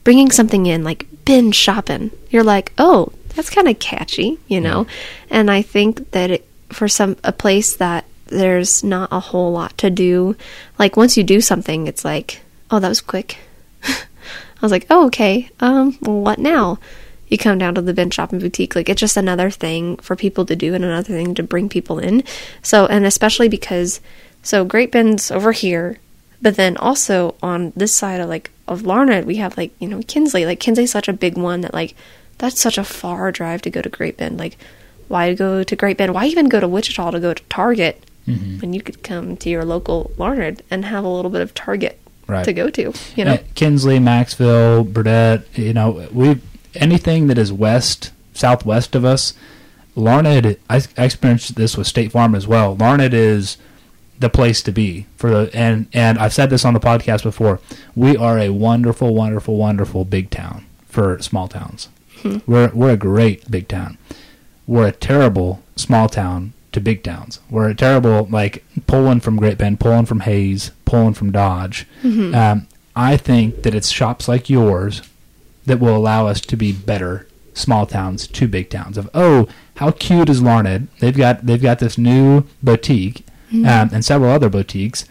bringing 0.04 0.30
something 0.30 0.66
in, 0.66 0.84
like 0.84 1.06
Bin 1.24 1.50
Shop'n, 1.52 2.11
you're 2.30 2.44
like, 2.44 2.72
oh, 2.78 3.12
that's 3.34 3.50
kind 3.50 3.68
of 3.68 3.78
catchy, 3.78 4.38
you 4.48 4.61
know. 4.61 4.87
And 5.30 5.50
I 5.50 5.62
think 5.62 6.11
that 6.11 6.30
it, 6.30 6.48
for 6.70 6.88
some 6.88 7.16
a 7.24 7.32
place 7.32 7.76
that 7.76 8.04
there's 8.26 8.84
not 8.84 9.08
a 9.12 9.20
whole 9.20 9.52
lot 9.52 9.76
to 9.78 9.90
do, 9.90 10.37
like 10.78 10.96
once 10.96 11.16
you 11.16 11.24
do 11.24 11.40
something, 11.40 11.87
it's 11.87 12.04
like, 12.04 12.40
oh, 12.70 12.80
that 12.80 12.88
was 12.88 13.00
quick. 13.00 13.38
I 14.61 14.64
was 14.66 14.73
like, 14.73 14.87
oh, 14.90 15.07
okay. 15.07 15.51
Um, 15.61 15.94
what 16.01 16.38
now? 16.38 16.79
You 17.29 17.38
come 17.38 17.59
down 17.59 17.75
to 17.75 17.83
the 17.83 17.94
bin 17.94 18.11
shop 18.11 18.33
and 18.33 18.40
boutique. 18.40 18.75
Like, 18.75 18.88
it's 18.88 19.01
just 19.01 19.16
another 19.16 19.51
thing 19.51 19.97
for 19.99 20.16
people 20.16 20.47
to 20.47 20.57
do 20.57 20.75
and 20.75 20.85
another 20.85 21.12
thing 21.12 21.35
to 21.35 21.42
bring 21.42 21.68
people 21.68 21.99
in. 21.99 22.25
So, 22.62 22.87
and 22.87 23.05
especially 23.05 23.49
because, 23.49 24.01
so 24.42 24.64
Great 24.64 24.90
Bend's 24.90 25.31
over 25.31 25.53
here, 25.53 25.99
but 26.40 26.57
then 26.57 26.77
also 26.77 27.35
on 27.42 27.73
this 27.77 27.94
side 27.94 28.21
of 28.21 28.29
like, 28.29 28.51
of 28.66 28.83
Larned, 28.83 29.27
we 29.27 29.37
have 29.37 29.57
like, 29.57 29.73
you 29.79 29.88
know, 29.88 30.01
Kinsley. 30.07 30.47
Like, 30.47 30.61
Kinsley's 30.61 30.90
such 30.90 31.09
a 31.09 31.12
big 31.12 31.37
one 31.37 31.61
that, 31.61 31.75
like, 31.75 31.94
that's 32.38 32.61
such 32.61 32.79
a 32.79 32.85
far 32.85 33.31
drive 33.31 33.62
to 33.62 33.71
go 33.71 33.83
to 33.83 33.88
Great 33.88 34.16
Bend. 34.16 34.38
Like, 34.38 34.57
why 35.09 35.35
go 35.35 35.62
to 35.62 35.77
Great 35.77 35.99
Bend? 35.99 36.14
Why 36.14 36.27
even 36.27 36.49
go 36.49 36.61
to 36.61 36.68
Wichita 36.68 37.11
to 37.11 37.21
go 37.21 37.35
to 37.35 37.42
Target 37.44 38.05
when 38.61 38.75
you 38.75 38.83
could 38.83 39.03
come 39.03 39.37
to 39.38 39.49
your 39.49 39.64
local 39.64 40.12
Larned 40.18 40.62
and 40.71 40.85
have 40.85 41.05
a 41.05 41.09
little 41.09 41.31
bit 41.31 41.40
of 41.40 41.55
Target 41.55 41.99
Right. 42.29 42.45
to 42.45 42.53
go 42.53 42.69
to, 42.69 42.93
you 43.17 43.25
know? 43.25 43.38
Kinsley, 43.55 43.99
Macksville, 43.99 44.93
Burdett, 44.93 45.47
you 45.59 45.73
know, 45.73 46.07
we 46.12 46.41
anything 46.75 47.27
that 47.29 47.38
is 47.38 47.53
west, 47.53 48.12
southwest 48.35 48.95
of 48.95 49.05
us. 49.05 49.33
Larned, 49.97 50.29
I, 50.69 50.83
I 50.97 51.05
experienced 51.05 51.57
this 51.57 51.77
with 51.77 51.87
State 51.87 52.12
Farm 52.12 52.35
as 52.35 52.47
well. 52.47 52.77
Larned 52.77 53.14
is 53.14 53.57
the 54.21 54.29
place 54.29 54.62
to 54.62 54.73
be 54.73 55.07
for 55.17 55.31
the 55.31 55.51
and 55.55 55.87
and 55.93 56.19
I've 56.19 56.35
said 56.35 56.51
this 56.51 56.64
on 56.64 56.75
the 56.75 56.81
podcast 56.81 57.23
before. 57.23 57.61
We 57.97 58.17
are 58.17 58.38
a 58.38 58.51
wonderful, 58.51 59.14
wonderful, 59.14 59.57
wonderful 59.57 60.05
big 60.05 60.31
town 60.31 60.67
for 60.87 61.21
small 61.21 61.49
towns. 61.49 61.88
Hmm. 62.23 62.38
We're 62.47 62.71
we're 62.75 62.91
a 62.93 62.97
great 62.97 63.51
big 63.51 63.69
town. 63.69 63.97
We're 64.67 64.88
a 64.88 64.93
terrible 64.93 65.62
small 65.77 66.09
town 66.09 66.53
to 66.72 66.81
big 66.81 67.02
towns. 67.02 67.40
We're 67.50 67.68
a 67.70 67.74
terrible 67.74 68.26
like 68.31 68.64
pulling 68.87 69.20
from 69.20 69.37
Great 69.37 69.59
Bend, 69.59 69.81
pulling 69.81 70.07
from 70.07 70.20
Hays, 70.20 70.70
pulling 70.85 71.14
from 71.14 71.33
Dodge. 71.33 71.87
Um, 72.04 72.66
I 72.96 73.16
think 73.16 73.62
that 73.62 73.74
it's 73.74 73.88
shops 73.90 74.28
like 74.28 74.50
yours 74.50 75.02
that 75.66 75.81
will 75.81 75.96
allow 75.96 76.26
us 76.26 76.40
to 76.40 76.57
be 76.57 76.72
better 76.72 77.26
small 77.54 77.87
towns 77.87 78.26
to 78.26 78.46
big 78.48 78.70
towns. 78.70 78.96
Of 78.98 79.09
oh, 79.14 79.48
how 79.76 79.90
cute 79.92 80.28
is 80.28 80.42
Larned? 80.42 80.88
They've 81.00 81.16
got 81.16 81.46
they've 81.46 81.62
got 81.62 81.78
this 81.78 81.96
new 81.98 82.44
boutique 82.62 83.24
um, 83.52 83.90
and 83.92 84.04
several 84.04 84.31
other 84.31 84.48
boutiques. 84.48 85.04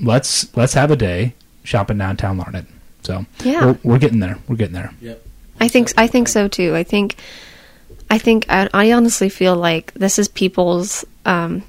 Let's 0.00 0.54
let's 0.56 0.74
have 0.74 0.90
a 0.90 0.96
day 0.96 1.34
shopping 1.62 1.98
downtown 1.98 2.36
Larned. 2.38 2.66
So 3.02 3.26
Yeah. 3.42 3.66
we're, 3.66 3.78
we're 3.82 3.98
getting 3.98 4.20
there. 4.20 4.38
We're 4.48 4.56
getting 4.56 4.74
there. 4.74 4.92
Yep. 5.00 5.26
I 5.60 5.68
think 5.68 5.92
I 5.96 6.06
think 6.06 6.28
so 6.28 6.48
too. 6.48 6.74
I 6.74 6.82
think 6.82 7.16
I 8.10 8.18
think 8.18 8.46
I, 8.48 8.68
I 8.72 8.92
honestly 8.92 9.28
feel 9.28 9.56
like 9.56 9.92
this 9.94 10.18
is 10.18 10.28
people's 10.28 11.04
um 11.24 11.62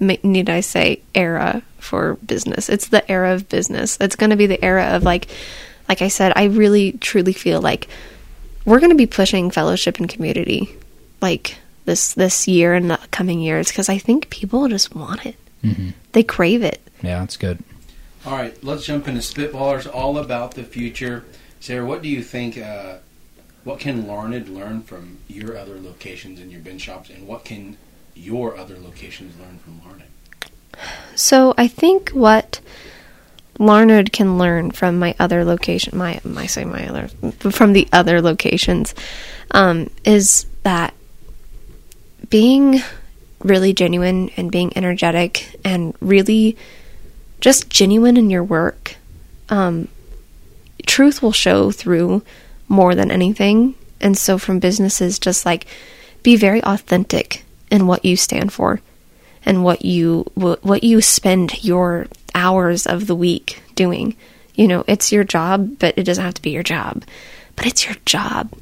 need 0.00 0.50
I 0.50 0.60
say 0.60 1.00
era 1.14 1.62
for 1.78 2.14
business. 2.16 2.68
It's 2.68 2.88
the 2.88 3.08
era 3.10 3.34
of 3.34 3.48
business. 3.48 3.96
It's 4.00 4.16
going 4.16 4.30
to 4.30 4.36
be 4.36 4.46
the 4.46 4.62
era 4.62 4.96
of 4.96 5.02
like 5.04 5.28
like 5.88 6.02
I 6.02 6.08
said 6.08 6.32
I 6.36 6.44
really 6.44 6.92
truly 6.92 7.32
feel 7.32 7.60
like 7.60 7.88
we're 8.64 8.80
going 8.80 8.90
to 8.90 8.96
be 8.96 9.06
pushing 9.06 9.50
fellowship 9.50 9.98
and 9.98 10.08
community 10.08 10.76
like 11.20 11.56
this 11.86 12.14
this 12.14 12.46
year 12.46 12.74
and 12.74 12.90
the 12.90 12.98
coming 13.10 13.40
years 13.40 13.68
because 13.68 13.88
I 13.88 13.98
think 13.98 14.30
people 14.30 14.68
just 14.68 14.94
want 14.94 15.26
it. 15.26 15.36
Mm-hmm. 15.64 15.90
They 16.12 16.22
crave 16.22 16.62
it. 16.62 16.80
Yeah, 17.02 17.20
that's 17.20 17.36
good. 17.36 17.62
All 18.26 18.32
right, 18.36 18.62
let's 18.62 18.84
jump 18.84 19.08
into 19.08 19.20
Spitballers 19.20 19.92
all 19.92 20.18
about 20.18 20.54
the 20.54 20.62
future. 20.62 21.24
Sarah, 21.58 21.84
what 21.84 22.02
do 22.02 22.08
you 22.08 22.22
think? 22.22 22.58
Uh, 22.58 22.96
what 23.64 23.78
can 23.78 24.06
Larned 24.06 24.48
learn 24.48 24.82
from 24.82 25.18
your 25.28 25.56
other 25.56 25.78
locations 25.80 26.40
in 26.40 26.50
your 26.50 26.60
bin 26.60 26.78
shops, 26.78 27.10
and 27.10 27.26
what 27.26 27.44
can 27.44 27.76
your 28.14 28.56
other 28.56 28.78
locations 28.78 29.38
learn 29.38 29.58
from 29.58 29.80
Larned? 29.84 30.02
So 31.14 31.54
I 31.58 31.68
think 31.68 32.10
what 32.10 32.60
Larned 33.58 34.12
can 34.12 34.38
learn 34.38 34.70
from 34.70 34.98
my 34.98 35.14
other 35.18 35.44
location, 35.44 35.98
my 35.98 36.20
my 36.24 36.46
say 36.46 36.64
my 36.64 36.88
other 36.88 37.08
from 37.50 37.72
the 37.72 37.88
other 37.92 38.22
locations, 38.22 38.94
um, 39.50 39.90
is 40.04 40.46
that 40.62 40.94
being 42.30 42.80
really 43.42 43.72
genuine 43.72 44.30
and 44.36 44.50
being 44.50 44.74
energetic 44.76 45.56
and 45.64 45.94
really 46.00 46.56
just 47.40 47.70
genuine 47.70 48.16
in 48.16 48.30
your 48.30 48.44
work, 48.44 48.96
um, 49.48 49.88
truth 50.86 51.22
will 51.22 51.32
show 51.32 51.70
through 51.70 52.22
more 52.70 52.94
than 52.94 53.10
anything. 53.10 53.74
And 54.00 54.16
so, 54.16 54.38
from 54.38 54.60
businesses, 54.60 55.18
just 55.18 55.44
like 55.44 55.66
be 56.22 56.36
very 56.36 56.62
authentic 56.62 57.44
in 57.70 57.86
what 57.86 58.04
you 58.04 58.16
stand 58.16 58.52
for 58.52 58.80
and 59.44 59.64
what 59.64 59.84
you 59.84 60.22
what 60.34 60.84
you 60.84 61.02
spend 61.02 61.62
your 61.64 62.06
hours 62.34 62.86
of 62.86 63.06
the 63.06 63.14
week 63.14 63.62
doing. 63.74 64.16
You 64.54 64.68
know, 64.68 64.84
it's 64.86 65.12
your 65.12 65.24
job, 65.24 65.78
but 65.78 65.96
it 65.96 66.04
doesn't 66.04 66.24
have 66.24 66.34
to 66.34 66.42
be 66.42 66.50
your 66.50 66.62
job. 66.62 67.04
But 67.56 67.66
it's 67.66 67.86
your 67.86 67.96
job, 68.04 68.52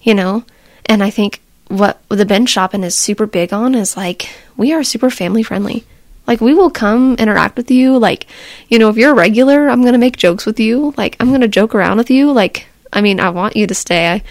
you 0.00 0.14
know? 0.14 0.44
And 0.86 1.02
I 1.02 1.10
think 1.10 1.40
what 1.68 2.00
the 2.08 2.24
Bin 2.24 2.46
Shop'n 2.46 2.84
is 2.84 2.94
super 2.94 3.26
big 3.26 3.52
on 3.52 3.74
is 3.74 3.96
like 3.96 4.30
we 4.56 4.72
are 4.72 4.82
super 4.82 5.10
family 5.10 5.42
friendly. 5.42 5.84
Like 6.26 6.40
we 6.40 6.54
will 6.54 6.70
come 6.70 7.14
interact 7.14 7.56
with 7.56 7.70
you. 7.70 7.96
Like, 7.98 8.26
you 8.68 8.78
know, 8.78 8.90
if 8.90 8.96
you're 8.96 9.12
a 9.12 9.14
regular, 9.14 9.68
I'm 9.68 9.84
gonna 9.84 9.98
make 9.98 10.16
jokes 10.16 10.44
with 10.44 10.60
you. 10.60 10.94
Like 10.96 11.16
I'm 11.20 11.30
gonna 11.30 11.48
joke 11.48 11.74
around 11.74 11.98
with 11.98 12.10
you. 12.10 12.30
Like, 12.30 12.67
I 12.92 13.00
mean, 13.00 13.20
I 13.20 13.30
want 13.30 13.56
you 13.56 13.66
to 13.66 13.74
stay. 13.74 14.22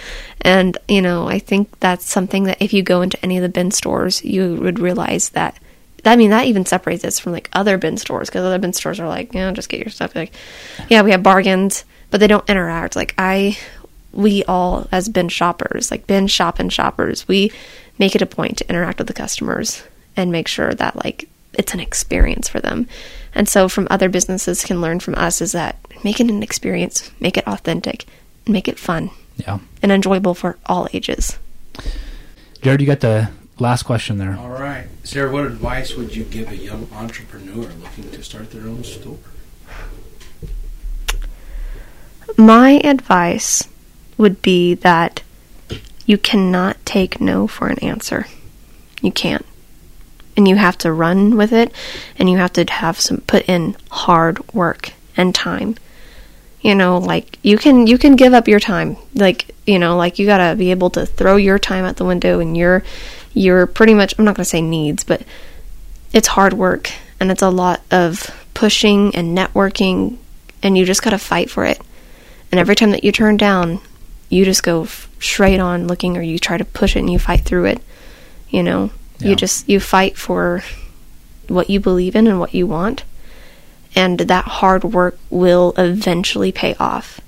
And, 0.41 0.77
you 0.87 1.01
know, 1.01 1.27
I 1.27 1.39
think 1.39 1.79
that's 1.79 2.09
something 2.09 2.43
that 2.45 2.61
if 2.61 2.73
you 2.73 2.83
go 2.83 3.01
into 3.01 3.21
any 3.23 3.37
of 3.37 3.43
the 3.43 3.49
bin 3.49 3.71
stores, 3.71 4.23
you 4.23 4.55
would 4.55 4.79
realize 4.79 5.29
that 5.29 5.57
I 6.05 6.15
mean, 6.15 6.29
that 6.29 6.45
even 6.45 6.65
separates 6.65 7.03
us 7.03 7.19
from 7.19 7.33
like 7.33 7.49
other 7.53 7.77
bin 7.77 7.97
stores 7.97 8.29
because 8.29 8.43
other 8.43 8.59
bin 8.59 8.73
stores 8.73 8.99
are 8.99 9.07
like, 9.07 9.33
you 9.33 9.39
know, 9.39 9.51
just 9.51 9.69
get 9.69 9.81
your 9.81 9.89
stuff. 9.89 10.15
Like, 10.15 10.31
yeah, 10.89 11.01
we 11.01 11.11
have 11.11 11.23
bargains, 11.23 11.85
but 12.11 12.19
they 12.19 12.27
don't 12.27 12.49
interact. 12.49 12.95
Like, 12.95 13.13
I, 13.17 13.57
we 14.13 14.43
all 14.45 14.87
as 14.91 15.09
bin 15.09 15.29
shoppers, 15.29 15.91
like 15.91 16.07
bin 16.07 16.27
shop 16.27 16.59
and 16.59 16.71
shoppers, 16.71 17.27
we 17.27 17.51
make 17.99 18.15
it 18.15 18.21
a 18.21 18.27
point 18.27 18.57
to 18.57 18.69
interact 18.69 18.99
with 18.99 19.07
the 19.07 19.13
customers 19.13 19.83
and 20.15 20.31
make 20.31 20.47
sure 20.47 20.73
that 20.73 20.95
like 20.95 21.27
it's 21.53 21.73
an 21.73 21.79
experience 21.79 22.47
for 22.47 22.59
them. 22.59 22.87
And 23.35 23.49
so, 23.49 23.67
from 23.67 23.87
other 23.89 24.09
businesses 24.09 24.63
can 24.63 24.81
learn 24.81 24.99
from 24.99 25.15
us 25.15 25.41
is 25.41 25.51
that 25.51 25.77
make 26.03 26.19
it 26.19 26.29
an 26.29 26.43
experience, 26.43 27.11
make 27.19 27.37
it 27.37 27.47
authentic, 27.47 28.05
make 28.51 28.67
it 28.67 28.79
fun, 28.79 29.11
yeah, 29.35 29.59
and 29.81 29.91
enjoyable 29.91 30.33
for 30.33 30.57
all 30.65 30.87
ages. 30.93 31.37
Jared, 32.61 32.81
you 32.81 32.87
got 32.87 33.01
the 33.01 33.29
last 33.59 33.83
question 33.83 34.17
there. 34.17 34.37
All 34.37 34.49
right. 34.49 34.87
Sarah, 35.03 35.31
what 35.31 35.45
advice 35.45 35.95
would 35.95 36.15
you 36.15 36.23
give 36.23 36.49
a 36.51 36.57
young 36.57 36.87
entrepreneur 36.93 37.69
looking 37.81 38.09
to 38.11 38.23
start 38.23 38.51
their 38.51 38.63
own 38.63 38.83
store? 38.83 39.17
My 42.37 42.81
advice 42.83 43.67
would 44.17 44.41
be 44.41 44.73
that 44.75 45.23
you 46.05 46.17
cannot 46.17 46.77
take 46.85 47.21
no 47.21 47.47
for 47.47 47.67
an 47.67 47.79
answer. 47.79 48.27
You 49.01 49.11
can't. 49.11 49.45
And 50.35 50.47
you 50.47 50.55
have 50.55 50.77
to 50.79 50.91
run 50.91 51.35
with 51.35 51.51
it 51.51 51.71
and 52.17 52.29
you 52.29 52.37
have 52.37 52.53
to 52.53 52.65
have 52.71 52.99
some 52.99 53.21
put 53.21 53.47
in 53.49 53.75
hard 53.89 54.53
work 54.53 54.93
and 55.15 55.33
time. 55.33 55.75
You 56.67 56.75
know, 56.75 56.97
like 56.97 57.39
you 57.43 57.57
can 57.57 57.87
you 57.87 57.97
can 57.97 58.17
give 58.17 58.33
up 58.33 58.49
your 58.49 58.59
time. 58.59 58.97
Like, 59.15 59.55
you 59.65 59.79
know, 59.79 59.95
like 59.95 60.19
you 60.19 60.25
got 60.25 60.49
to 60.49 60.53
be 60.57 60.71
able 60.71 60.89
to 60.89 61.05
throw 61.05 61.37
your 61.37 61.57
time 61.57 61.85
out 61.85 61.95
the 61.95 62.03
window 62.03 62.41
and 62.41 62.57
you're 62.57 62.83
you're 63.33 63.65
pretty 63.67 63.93
much, 63.93 64.13
I'm 64.19 64.25
not 64.25 64.35
going 64.35 64.43
to 64.43 64.49
say 64.49 64.61
needs, 64.61 65.05
but 65.05 65.21
it's 66.11 66.27
hard 66.27 66.51
work 66.51 66.91
and 67.21 67.31
it's 67.31 67.41
a 67.41 67.49
lot 67.49 67.83
of 67.89 68.29
pushing 68.53 69.15
and 69.15 69.37
networking, 69.37 70.17
and 70.61 70.77
you 70.77 70.83
just 70.83 71.03
got 71.03 71.11
to 71.11 71.17
fight 71.17 71.49
for 71.49 71.63
it. 71.63 71.79
And 72.51 72.59
every 72.59 72.75
time 72.75 72.91
that 72.91 73.05
you 73.05 73.13
turn 73.13 73.37
down, 73.37 73.79
you 74.27 74.43
just 74.43 74.61
go 74.61 74.87
straight 75.21 75.61
on 75.61 75.87
looking 75.87 76.17
or 76.17 76.21
you 76.21 76.37
try 76.37 76.57
to 76.57 76.65
push 76.65 76.97
it 76.97 76.99
and 76.99 77.09
you 77.09 77.17
fight 77.17 77.45
through 77.45 77.63
it. 77.63 77.81
You 78.49 78.63
know, 78.63 78.91
yeah. 79.19 79.29
you 79.29 79.35
just, 79.37 79.69
you 79.69 79.79
fight 79.79 80.17
for 80.17 80.63
what 81.47 81.69
you 81.69 81.79
believe 81.79 82.13
in 82.13 82.27
and 82.27 82.41
what 82.41 82.53
you 82.53 82.67
want. 82.67 83.05
And 83.97 84.19
that 84.19 84.45
hard 84.45 84.83
work 84.83 85.17
will 85.29 85.73
eventually 85.77 86.51
pay 86.51 86.75
off. 86.75 87.19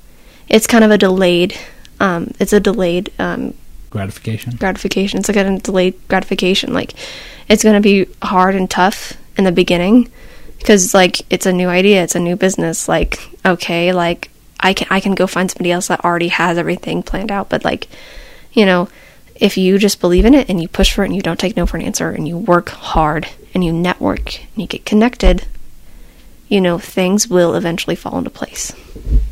It's 0.47 0.67
kind 0.67 0.83
of 0.83 0.91
a 0.91 0.97
delayed, 0.97 1.57
um, 1.99 2.31
it's 2.39 2.53
a 2.53 2.59
delayed 2.59 3.11
um, 3.19 3.55
gratification. 3.89 4.55
Gratification. 4.55 5.19
It's 5.19 5.27
like 5.27 5.37
a 5.37 5.59
delayed 5.59 5.95
gratification. 6.07 6.73
Like 6.73 6.93
it's 7.47 7.63
going 7.63 7.75
to 7.75 7.81
be 7.81 8.07
hard 8.21 8.55
and 8.55 8.69
tough 8.69 9.17
in 9.35 9.43
the 9.43 9.51
beginning 9.51 10.11
because 10.59 10.93
like 10.93 11.21
it's 11.31 11.45
a 11.45 11.53
new 11.53 11.67
idea, 11.67 12.03
it's 12.03 12.15
a 12.15 12.19
new 12.19 12.35
business. 12.35 12.87
Like 12.87 13.19
okay, 13.45 13.91
like 13.91 14.29
I 14.59 14.73
can 14.73 14.87
I 14.89 14.99
can 14.99 15.15
go 15.15 15.27
find 15.27 15.49
somebody 15.49 15.71
else 15.71 15.87
that 15.87 16.05
already 16.05 16.27
has 16.27 16.57
everything 16.57 17.01
planned 17.01 17.31
out, 17.31 17.49
but 17.49 17.65
like 17.65 17.87
you 18.51 18.65
know, 18.65 18.89
if 19.35 19.57
you 19.57 19.77
just 19.77 20.01
believe 20.01 20.25
in 20.25 20.33
it 20.33 20.49
and 20.49 20.61
you 20.61 20.67
push 20.67 20.93
for 20.93 21.03
it 21.03 21.07
and 21.07 21.15
you 21.15 21.21
don't 21.21 21.39
take 21.39 21.57
no 21.57 21.65
for 21.65 21.77
an 21.77 21.83
answer 21.83 22.11
and 22.11 22.27
you 22.27 22.37
work 22.37 22.69
hard 22.69 23.27
and 23.53 23.63
you 23.63 23.71
network 23.71 24.39
and 24.39 24.57
you 24.57 24.67
get 24.67 24.85
connected, 24.85 25.45
you 26.49 26.59
know, 26.59 26.77
things 26.77 27.27
will 27.29 27.55
eventually 27.55 27.95
fall 27.95 28.17
into 28.17 28.29
place. 28.29 28.73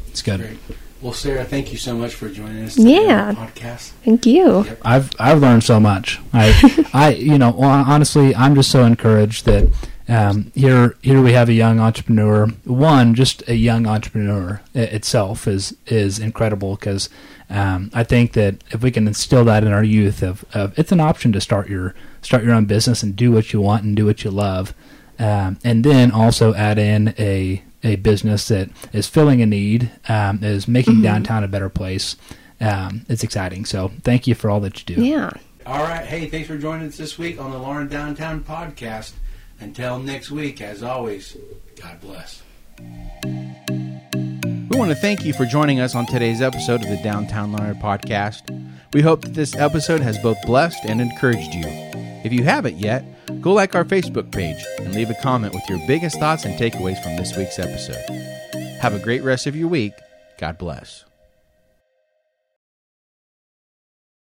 It's 0.08 0.22
good. 0.22 0.40
Great. 0.40 0.58
Well, 1.02 1.14
Sarah, 1.14 1.46
thank 1.46 1.72
you 1.72 1.78
so 1.78 1.96
much 1.96 2.16
for 2.16 2.28
joining 2.28 2.64
us 2.64 2.76
today 2.76 3.06
yeah. 3.06 3.28
on 3.28 3.36
the 3.36 3.42
podcast. 3.42 3.90
Thank 4.04 4.26
you. 4.26 4.64
Yep. 4.66 4.82
I've 4.84 5.12
I've 5.20 5.42
learned 5.42 5.64
so 5.64 5.80
much. 5.80 6.20
I 6.34 6.90
I 6.94 7.10
you 7.14 7.38
know 7.38 7.54
honestly, 7.60 8.36
I'm 8.36 8.56
just 8.56 8.72
so 8.72 8.84
encouraged 8.84 9.46
that 9.46 9.72
um, 10.10 10.52
here 10.56 10.96
here 11.04 11.22
we 11.22 11.34
have 11.34 11.50
a 11.50 11.54
young 11.54 11.80
entrepreneur. 11.80 12.48
One, 12.64 13.14
just 13.14 13.48
a 13.48 13.56
young 13.56 13.86
entrepreneur 13.86 14.62
itself 14.74 15.48
is 15.48 15.76
is 15.86 16.18
incredible 16.18 16.76
because 16.76 17.10
um, 17.50 17.92
I 17.94 18.04
think 18.04 18.34
that 18.34 18.64
if 18.72 18.82
we 18.82 18.90
can 18.90 19.08
instill 19.08 19.46
that 19.46 19.64
in 19.64 19.72
our 19.72 19.84
youth, 19.84 20.24
of, 20.24 20.46
of 20.54 20.78
it's 20.80 20.92
an 20.92 21.00
option 21.00 21.32
to 21.34 21.42
start 21.42 21.70
your 21.70 21.94
start 22.22 22.44
your 22.44 22.54
own 22.54 22.66
business 22.66 23.04
and 23.04 23.16
do 23.16 23.32
what 23.32 23.54
you 23.54 23.62
want 23.62 23.84
and 23.84 23.96
do 23.96 24.06
what 24.06 24.24
you 24.24 24.32
love, 24.32 24.74
um, 25.20 25.58
and 25.64 25.84
then 25.84 26.12
also 26.12 26.54
add 26.54 26.78
in 26.78 27.14
a 27.18 27.64
a 27.84 27.96
business 27.98 28.48
that 28.48 28.70
is 28.92 29.08
filling 29.08 29.42
a 29.42 29.46
need, 29.46 29.92
um, 30.10 30.44
is 30.44 30.68
making 30.68 30.96
mm-hmm. 30.96 31.04
downtown 31.04 31.44
a 31.44 31.48
better 31.48 31.70
place. 31.70 32.16
Um, 32.60 33.06
it's 33.08 33.24
exciting. 33.24 33.66
So 33.66 33.92
thank 34.04 34.28
you 34.28 34.36
for 34.36 34.50
all 34.50 34.60
that 34.62 34.80
you 34.80 34.96
do. 34.96 35.04
Yeah. 35.04 35.32
All 35.66 35.84
right. 35.84 36.06
Hey, 36.06 36.28
thanks 36.28 36.48
for 36.48 36.58
joining 36.58 36.88
us 36.88 36.98
this 36.98 37.18
week 37.18 37.40
on 37.40 37.52
the 37.52 37.58
Larned 37.58 37.90
Downtown 37.90 38.44
Podcast. 38.44 39.14
Until 39.60 40.00
next 40.00 40.32
week, 40.32 40.62
as 40.62 40.84
always, 40.84 41.36
God 41.82 42.00
bless. 42.00 42.42
We 44.70 44.78
want 44.78 44.92
to 44.92 44.96
thank 44.96 45.26
you 45.26 45.34
for 45.34 45.46
joining 45.46 45.80
us 45.80 45.96
on 45.96 46.06
today's 46.06 46.42
episode 46.42 46.84
of 46.84 46.90
the 46.90 47.00
Downtown 47.04 47.52
Larned 47.52 47.82
Podcast. 47.82 48.77
We 48.94 49.02
hope 49.02 49.22
that 49.22 49.34
this 49.34 49.56
episode 49.56 50.02
has 50.02 50.18
both 50.20 50.38
blessed 50.46 50.86
and 50.86 51.02
encouraged 51.02 51.54
you. 51.54 51.66
If 52.24 52.32
you 52.32 52.44
haven't 52.44 52.78
yet, 52.78 53.04
go 53.42 53.54
like 53.54 53.76
our 53.76 53.86
Facebook 53.86 54.32
page 54.32 54.64
and 54.80 54.94
leave 54.94 55.10
a 55.10 55.22
comment 55.22 55.54
with 55.54 55.68
your 55.70 55.80
biggest 55.88 56.20
thoughts 56.20 56.46
and 56.46 56.58
takeaways 56.58 57.02
from 57.04 57.18
this 57.18 57.36
week's 57.36 57.60
episode. 57.60 58.04
Have 58.82 58.94
a 58.94 59.00
great 59.00 59.24
rest 59.24 59.48
of 59.48 59.56
your 59.56 59.68
week. 59.68 59.94
God 60.38 60.58
bless. 60.58 61.07